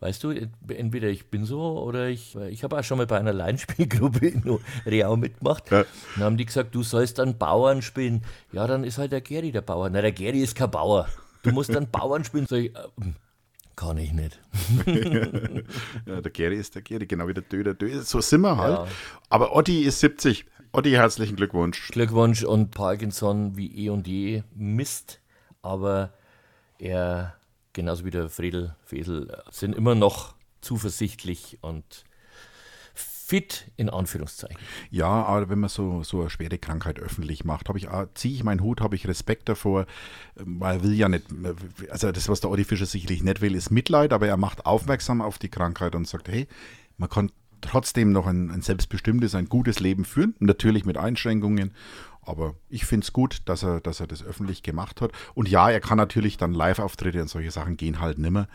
Weißt 0.00 0.22
du, 0.22 0.30
entweder 0.68 1.08
ich 1.08 1.30
bin 1.30 1.46
so 1.46 1.80
oder 1.80 2.08
ich. 2.08 2.36
Ich 2.50 2.62
habe 2.64 2.78
auch 2.78 2.84
schon 2.84 2.98
mal 2.98 3.06
bei 3.06 3.18
einer 3.18 3.32
Laienspielgruppe 3.32 4.26
in 4.28 4.58
Real 4.84 5.16
mitgemacht. 5.16 5.70
Ja. 5.70 5.84
Dann 6.14 6.24
haben 6.24 6.36
die 6.36 6.44
gesagt, 6.44 6.74
du 6.74 6.82
sollst 6.82 7.18
dann 7.18 7.38
Bauern 7.38 7.80
spielen. 7.80 8.22
Ja, 8.52 8.66
dann 8.66 8.84
ist 8.84 8.98
halt 8.98 9.12
der 9.12 9.22
Geri 9.22 9.52
der 9.52 9.62
Bauer. 9.62 9.88
Na, 9.88 10.02
der 10.02 10.12
Geri 10.12 10.42
ist 10.42 10.54
kein 10.54 10.70
Bauer. 10.70 11.08
Du 11.42 11.52
musst 11.52 11.74
dann 11.74 11.90
Bauern 11.90 12.24
spielen. 12.24 12.46
Sag 12.46 12.58
ich, 12.58 12.74
äh, 12.74 13.12
kann 13.76 13.98
ich 13.98 14.12
nicht. 14.12 14.40
ja, 16.06 16.20
der 16.20 16.30
Geri 16.32 16.56
ist 16.56 16.74
der 16.74 16.82
Geri, 16.82 17.06
genau 17.06 17.28
wie 17.28 17.34
der 17.34 17.42
Dö, 17.42 17.62
der 17.62 17.74
Dö. 17.74 18.00
So 18.02 18.20
sind 18.20 18.40
wir 18.40 18.56
halt. 18.56 18.78
Ja. 18.78 18.86
Aber 19.28 19.54
Otti 19.54 19.82
ist 19.82 20.00
70. 20.00 20.46
Otti, 20.72 20.90
herzlichen 20.90 21.36
Glückwunsch. 21.36 21.88
Glückwunsch 21.88 22.42
und 22.42 22.70
Parkinson 22.70 23.56
wie 23.56 23.86
eh 23.86 23.90
und 23.90 24.06
je 24.06 24.42
Mist. 24.54 25.20
Aber 25.60 26.14
er, 26.78 27.34
genauso 27.74 28.04
wie 28.04 28.10
der 28.10 28.30
Friedel 28.30 28.74
Fesel, 28.84 29.42
sind 29.50 29.74
immer 29.74 29.94
noch 29.94 30.34
zuversichtlich 30.62 31.58
und 31.60 32.04
fit 33.26 33.72
in 33.76 33.90
Anführungszeichen. 33.90 34.56
Ja, 34.90 35.08
aber 35.08 35.48
wenn 35.48 35.58
man 35.58 35.68
so, 35.68 36.04
so 36.04 36.20
eine 36.20 36.30
schwere 36.30 36.58
Krankheit 36.58 37.00
öffentlich 37.00 37.44
macht, 37.44 37.68
habe 37.68 37.78
ich, 37.78 37.88
ziehe 38.14 38.34
ich 38.34 38.44
meinen 38.44 38.60
Hut, 38.60 38.80
habe 38.80 38.94
ich 38.94 39.08
Respekt 39.08 39.48
davor, 39.48 39.86
weil 40.36 40.76
er 40.76 40.82
will 40.84 40.94
ja 40.94 41.08
nicht, 41.08 41.26
also 41.90 42.12
das, 42.12 42.28
was 42.28 42.40
der 42.40 42.50
Audi 42.50 42.62
Fischer 42.62 42.86
sicherlich 42.86 43.24
nicht 43.24 43.40
will, 43.40 43.56
ist 43.56 43.70
Mitleid, 43.70 44.12
aber 44.12 44.28
er 44.28 44.36
macht 44.36 44.64
aufmerksam 44.64 45.20
auf 45.20 45.38
die 45.38 45.48
Krankheit 45.48 45.96
und 45.96 46.06
sagt, 46.06 46.28
hey, 46.28 46.46
man 46.98 47.08
kann 47.08 47.32
trotzdem 47.62 48.12
noch 48.12 48.28
ein, 48.28 48.52
ein 48.52 48.62
selbstbestimmtes, 48.62 49.34
ein 49.34 49.48
gutes 49.48 49.80
Leben 49.80 50.04
führen, 50.04 50.36
natürlich 50.38 50.84
mit 50.84 50.96
Einschränkungen. 50.96 51.72
Aber 52.22 52.54
ich 52.68 52.84
finde 52.84 53.04
es 53.04 53.12
gut, 53.12 53.42
dass 53.46 53.64
er, 53.64 53.80
dass 53.80 53.98
er 54.00 54.06
das 54.06 54.22
öffentlich 54.22 54.62
gemacht 54.62 55.00
hat. 55.00 55.10
Und 55.34 55.48
ja, 55.48 55.70
er 55.70 55.80
kann 55.80 55.96
natürlich 55.96 56.36
dann 56.36 56.54
Live-Auftritte 56.54 57.22
und 57.22 57.28
solche 57.28 57.50
Sachen 57.50 57.76
gehen 57.76 58.00
halt 58.00 58.18
nimmer. 58.18 58.48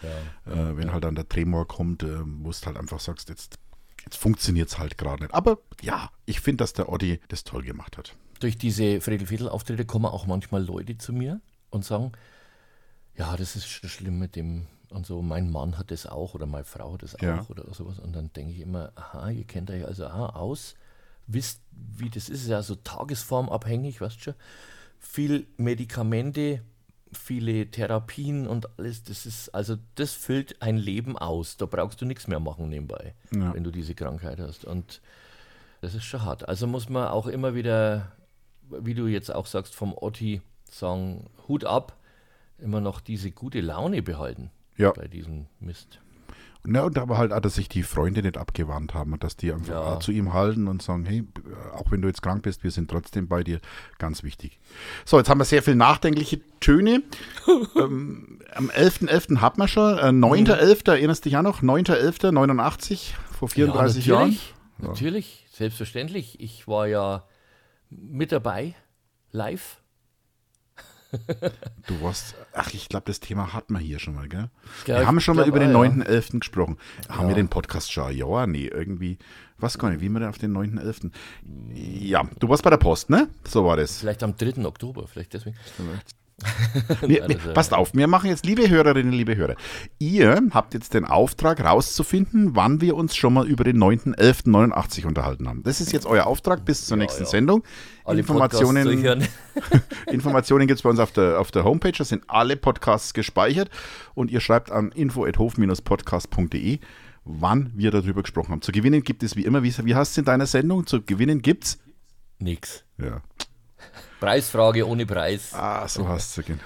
Ja, 0.46 0.54
äh, 0.54 0.78
wenn 0.78 0.88
ja. 0.88 0.94
halt 0.94 1.04
dann 1.04 1.16
der 1.16 1.28
Tremor 1.28 1.68
kommt, 1.68 2.04
äh, 2.04 2.20
wo 2.24 2.52
du 2.52 2.66
halt 2.66 2.78
einfach 2.78 3.00
sagst, 3.00 3.30
jetzt, 3.30 3.58
jetzt 4.04 4.18
funktioniert 4.18 4.70
es 4.70 4.78
halt 4.78 4.98
gerade 4.98 5.24
nicht. 5.24 5.34
Aber 5.34 5.60
ja, 5.82 6.10
ich 6.26 6.40
finde, 6.40 6.64
dass 6.64 6.74
der 6.74 6.90
Oddi 6.90 7.20
das 7.28 7.44
toll 7.44 7.64
gemacht 7.64 7.98
hat. 7.98 8.16
Durch 8.40 8.58
diese 8.58 9.02
Fredel-Viertel-Auftritte 9.02 9.86
kommen 9.86 10.06
auch 10.06 10.26
manchmal 10.26 10.64
Leute 10.64 10.98
zu 10.98 11.14
mir 11.14 11.42
und 11.70 11.86
sagen, 11.86 12.12
ja, 13.16 13.36
das 13.38 13.56
ist 13.56 13.68
schlimm 13.68 14.20
mit 14.20 14.36
dem 14.36 14.68
und 14.92 15.06
so, 15.06 15.22
mein 15.22 15.50
Mann 15.50 15.78
hat 15.78 15.90
das 15.90 16.06
auch 16.06 16.34
oder 16.34 16.46
meine 16.46 16.66
Frau 16.66 16.94
hat 16.94 17.04
das 17.04 17.16
auch 17.16 17.22
ja. 17.22 17.46
oder 17.48 17.74
sowas. 17.74 17.98
Und 18.00 18.14
dann 18.14 18.32
denke 18.34 18.52
ich 18.52 18.60
immer, 18.60 18.92
aha, 18.96 19.30
ihr 19.30 19.46
kennt 19.46 19.72
euch 19.72 19.86
also 19.86 20.06
aha, 20.06 20.28
aus, 20.32 20.76
wisst, 21.28 21.62
wie 21.72 22.10
das 22.10 22.30
ist, 22.30 22.44
ist 22.44 22.50
ja 22.50 22.62
so 22.62 22.76
tagesformabhängig, 22.76 24.02
weißt 24.02 24.18
du 24.18 24.22
schon. 24.22 24.34
Viel 25.00 25.48
Medikamente, 25.58 26.62
viele 27.12 27.70
Therapien 27.70 28.48
und 28.48 28.68
alles, 28.78 29.04
das 29.04 29.26
ist, 29.26 29.50
also 29.50 29.78
das 29.96 30.14
füllt 30.14 30.62
ein 30.62 30.78
Leben 30.78 31.18
aus. 31.18 31.58
Da 31.58 31.66
brauchst 31.66 32.02
du 32.02 32.06
nichts 32.06 32.28
mehr 32.28 32.40
machen 32.40 32.70
nebenbei, 32.70 33.14
ja. 33.34 33.54
wenn 33.54 33.64
du 33.64 33.72
diese 33.72 33.96
Krankheit 33.96 34.40
hast. 34.40 34.66
Und 34.66 35.02
das 35.82 35.96
ist 35.96 36.04
schon 36.04 36.24
hart. 36.24 36.48
Also 36.48 36.68
muss 36.68 36.90
man 36.90 37.08
auch 37.08 37.28
immer 37.28 37.56
wieder, 37.56 38.12
wie 38.70 38.94
du 38.94 39.08
jetzt 39.08 39.34
auch 39.34 39.46
sagst, 39.46 39.76
vom 39.76 39.94
Otti 39.94 40.42
sagen, 40.70 41.26
Hut 41.48 41.66
ab, 41.66 41.98
immer 42.58 42.82
noch 42.82 43.02
diese 43.02 43.32
gute 43.32 43.62
Laune 43.62 44.02
behalten 44.02 44.52
ja. 44.78 44.92
bei 44.92 45.08
diesem 45.08 45.48
Mist. 45.60 46.00
Ja, 46.68 46.84
und 46.84 46.98
aber 46.98 47.18
halt 47.18 47.34
auch, 47.34 47.40
dass 47.40 47.56
sich 47.56 47.70
die 47.70 47.82
Freunde 47.82 48.22
nicht 48.22 48.38
abgewandt 48.38 48.94
haben 48.94 49.14
und 49.14 49.24
dass 49.24 49.36
die 49.36 49.52
einfach 49.52 49.94
ja. 49.94 50.00
zu 50.00 50.12
ihm 50.12 50.34
halten 50.34 50.68
und 50.68 50.82
sagen, 50.82 51.06
hey, 51.06 51.24
auch 51.74 51.92
wenn 51.92 52.02
du 52.02 52.08
jetzt 52.08 52.22
krank 52.22 52.44
bist, 52.44 52.64
wir 52.64 52.70
sind 52.70 52.90
trotzdem 52.90 53.28
bei 53.28 53.44
dir. 53.44 53.60
Ganz 53.98 54.22
wichtig. 54.22 54.60
So, 55.04 55.18
jetzt 55.18 55.30
haben 55.30 55.40
wir 55.40 55.46
sehr 55.46 55.64
viel 55.64 55.76
nachdenkliche 55.76 56.40
Töne. 56.60 57.02
ähm, 57.76 58.40
am 58.54 58.70
11.11. 58.70 59.08
.11. 59.08 59.42
hat 59.42 59.58
man 59.58 59.68
schon. 59.68 59.98
Äh, 59.98 60.02
9.11. 60.10 60.76
Mhm. 60.76 60.94
erinnerst 60.94 61.26
du 61.26 61.30
dich 61.30 61.38
auch 61.38 61.42
noch? 61.42 61.64
9.11.89, 61.64 63.14
vor 63.32 63.50
34 63.50 64.06
ja, 64.06 64.16
natürlich, 64.16 64.54
Jahren. 64.78 64.92
Natürlich, 64.92 65.48
selbstverständlich. 65.52 66.40
Ich 66.40 66.68
war 66.68 66.88
ja 66.88 67.24
mit 67.90 68.32
dabei, 68.32 68.76
live 69.32 69.81
Du 71.88 72.02
warst, 72.02 72.36
ach, 72.54 72.74
ich 72.74 72.90
glaube, 72.90 73.06
das 73.08 73.20
Thema 73.20 73.54
hatten 73.54 73.74
wir 73.74 73.80
hier 73.80 74.00
schon 74.00 74.16
mal, 74.16 74.28
gell? 74.28 74.50
Ja, 74.86 75.00
wir 75.00 75.08
haben 75.08 75.20
schon 75.20 75.36
mal 75.36 75.48
über 75.48 75.60
den 75.60 75.72
9.11. 75.72 76.34
Ja. 76.34 76.40
gesprochen. 76.40 76.78
Haben 77.10 77.24
ja. 77.24 77.28
wir 77.30 77.36
den 77.36 77.50
Podcast 77.50 77.92
schon? 77.92 78.16
Ja, 78.16 78.48
nee, 78.48 78.68
irgendwie, 78.68 79.18
was 79.58 79.78
gar 79.78 79.90
nicht, 79.90 80.02
wie 80.02 80.10
wir 80.10 80.20
denn 80.20 80.30
auf 80.30 80.38
den 80.38 80.56
9.11. 80.56 81.12
Ja, 81.74 82.24
du 82.40 82.50
warst 82.50 82.64
bei 82.64 82.70
der 82.70 82.78
Post, 82.78 83.10
ne? 83.10 83.30
So 83.48 83.66
war 83.66 83.78
das. 83.78 84.00
Vielleicht 84.00 84.24
am 84.24 84.36
3. 84.38 84.66
Oktober, 84.66 85.08
vielleicht 85.08 85.34
deswegen. 85.34 85.58
wir, 87.02 87.28
wir, 87.28 87.38
passt 87.54 87.74
auf, 87.74 87.94
wir 87.94 88.08
machen 88.08 88.30
jetzt, 88.30 88.46
liebe 88.46 88.70
Hörerinnen, 88.70 89.12
liebe 89.12 89.36
Hörer, 89.36 89.56
ihr 90.00 90.42
habt 90.52 90.74
jetzt 90.74 90.94
den 90.94 91.06
Auftrag 91.06 91.64
rauszufinden, 91.64 92.56
wann 92.56 92.82
wir 92.82 92.96
uns 92.96 93.16
schon 93.16 93.34
mal 93.34 93.48
über 93.48 93.64
den 93.64 93.78
9.11.89 93.78 95.06
unterhalten 95.06 95.48
haben. 95.48 95.64
Das 95.64 95.82
ist 95.82 95.92
jetzt 95.92 96.06
euer 96.06 96.28
Auftrag 96.28 96.66
bis 96.66 96.86
zur 96.86 96.98
ja, 96.98 97.04
nächsten 97.04 97.24
ja. 97.24 97.30
Sendung. 97.30 97.64
Alle 98.04 98.20
Informationen, 98.20 98.88
Informationen 100.12 100.68
gibt 100.68 100.80
es 100.80 100.84
bei 100.84 100.90
uns 100.90 101.00
auf 101.00 101.12
der, 101.12 101.40
auf 101.40 101.52
der 101.52 101.64
Homepage, 101.64 101.92
da 101.92 102.04
sind 102.04 102.24
alle 102.28 102.56
Podcasts 102.58 103.14
gespeichert 103.14 103.70
und 104.14 104.32
ihr 104.32 104.40
schreibt 104.40 104.72
an 104.72 104.92
info.hof-podcast.de 104.92 106.80
wann 107.24 107.72
wir 107.76 107.92
darüber 107.92 108.24
gesprochen 108.24 108.52
haben. 108.52 108.62
Zu 108.62 108.72
gewinnen 108.72 109.04
gibt 109.04 109.24
es 109.24 109.36
wie 109.36 109.46
immer, 109.46 109.64
wie, 109.64 109.74
wie 109.86 109.96
heißt 109.96 110.12
es 110.12 110.18
in 110.18 110.26
deiner 110.26 110.48
Sendung? 110.48 110.88
Zu 110.88 111.02
gewinnen 111.04 111.42
gibt 111.42 111.66
es? 111.66 111.80
Nix. 112.40 112.84
Ja. 112.98 113.22
Preisfrage 114.22 114.88
ohne 114.88 115.08
Preis. 115.08 115.52
Ah, 115.54 115.88
so 115.88 116.08
hast 116.08 116.38
du, 116.38 116.44
genau. 116.44 116.60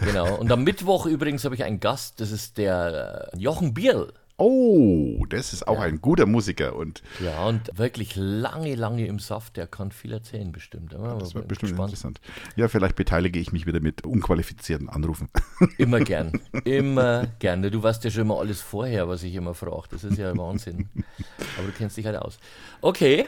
Genau. 0.00 0.36
Und 0.36 0.50
am 0.50 0.64
Mittwoch 0.64 1.06
übrigens 1.06 1.44
habe 1.44 1.54
ich 1.54 1.62
einen 1.62 1.78
Gast, 1.78 2.20
das 2.20 2.32
ist 2.32 2.58
der 2.58 3.30
äh, 3.32 3.38
Jochen 3.38 3.72
Bierl. 3.72 4.12
Oh, 4.38 5.24
das 5.30 5.52
ist 5.54 5.66
auch 5.66 5.78
ja. 5.78 5.82
ein 5.82 6.02
guter 6.02 6.26
Musiker. 6.26 6.74
Und 6.74 7.02
ja, 7.24 7.46
und 7.46 7.70
wirklich 7.78 8.16
lange, 8.16 8.74
lange 8.74 9.06
im 9.06 9.20
Saft. 9.20 9.56
Der 9.56 9.68
kann 9.68 9.92
viel 9.92 10.12
erzählen, 10.12 10.50
bestimmt. 10.50 10.92
Ja, 10.92 11.16
das 11.16 11.34
wird 11.34 11.48
bestimmt 11.48 11.70
gespannt. 11.70 11.90
interessant. 11.90 12.20
Ja, 12.56 12.68
vielleicht 12.68 12.96
beteilige 12.96 13.38
ich 13.38 13.52
mich 13.52 13.66
wieder 13.66 13.80
mit 13.80 14.04
unqualifizierten 14.04 14.90
Anrufen. 14.90 15.28
Immer 15.78 16.00
gern. 16.00 16.40
Immer 16.64 17.28
gerne. 17.38 17.70
Du 17.70 17.82
weißt 17.82 18.02
ja 18.04 18.10
schon 18.10 18.22
immer 18.22 18.40
alles 18.40 18.60
vorher, 18.60 19.08
was 19.08 19.22
ich 19.22 19.34
immer 19.36 19.54
frage. 19.54 19.88
Das 19.92 20.04
ist 20.04 20.18
ja 20.18 20.36
Wahnsinn. 20.36 20.90
Aber 21.56 21.68
du 21.68 21.72
kennst 21.72 21.96
dich 21.96 22.04
halt 22.04 22.16
aus. 22.16 22.38
Okay. 22.82 23.26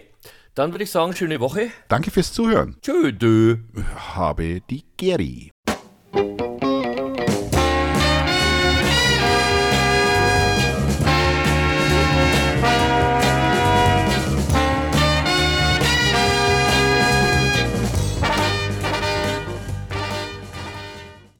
Dann 0.58 0.72
würde 0.72 0.82
ich 0.82 0.90
sagen, 0.90 1.14
schöne 1.14 1.38
Woche. 1.38 1.70
Danke 1.86 2.10
fürs 2.10 2.32
Zuhören. 2.32 2.78
Tschö. 2.82 3.58
Habe 4.16 4.60
die 4.68 4.82
Geri. 4.96 5.52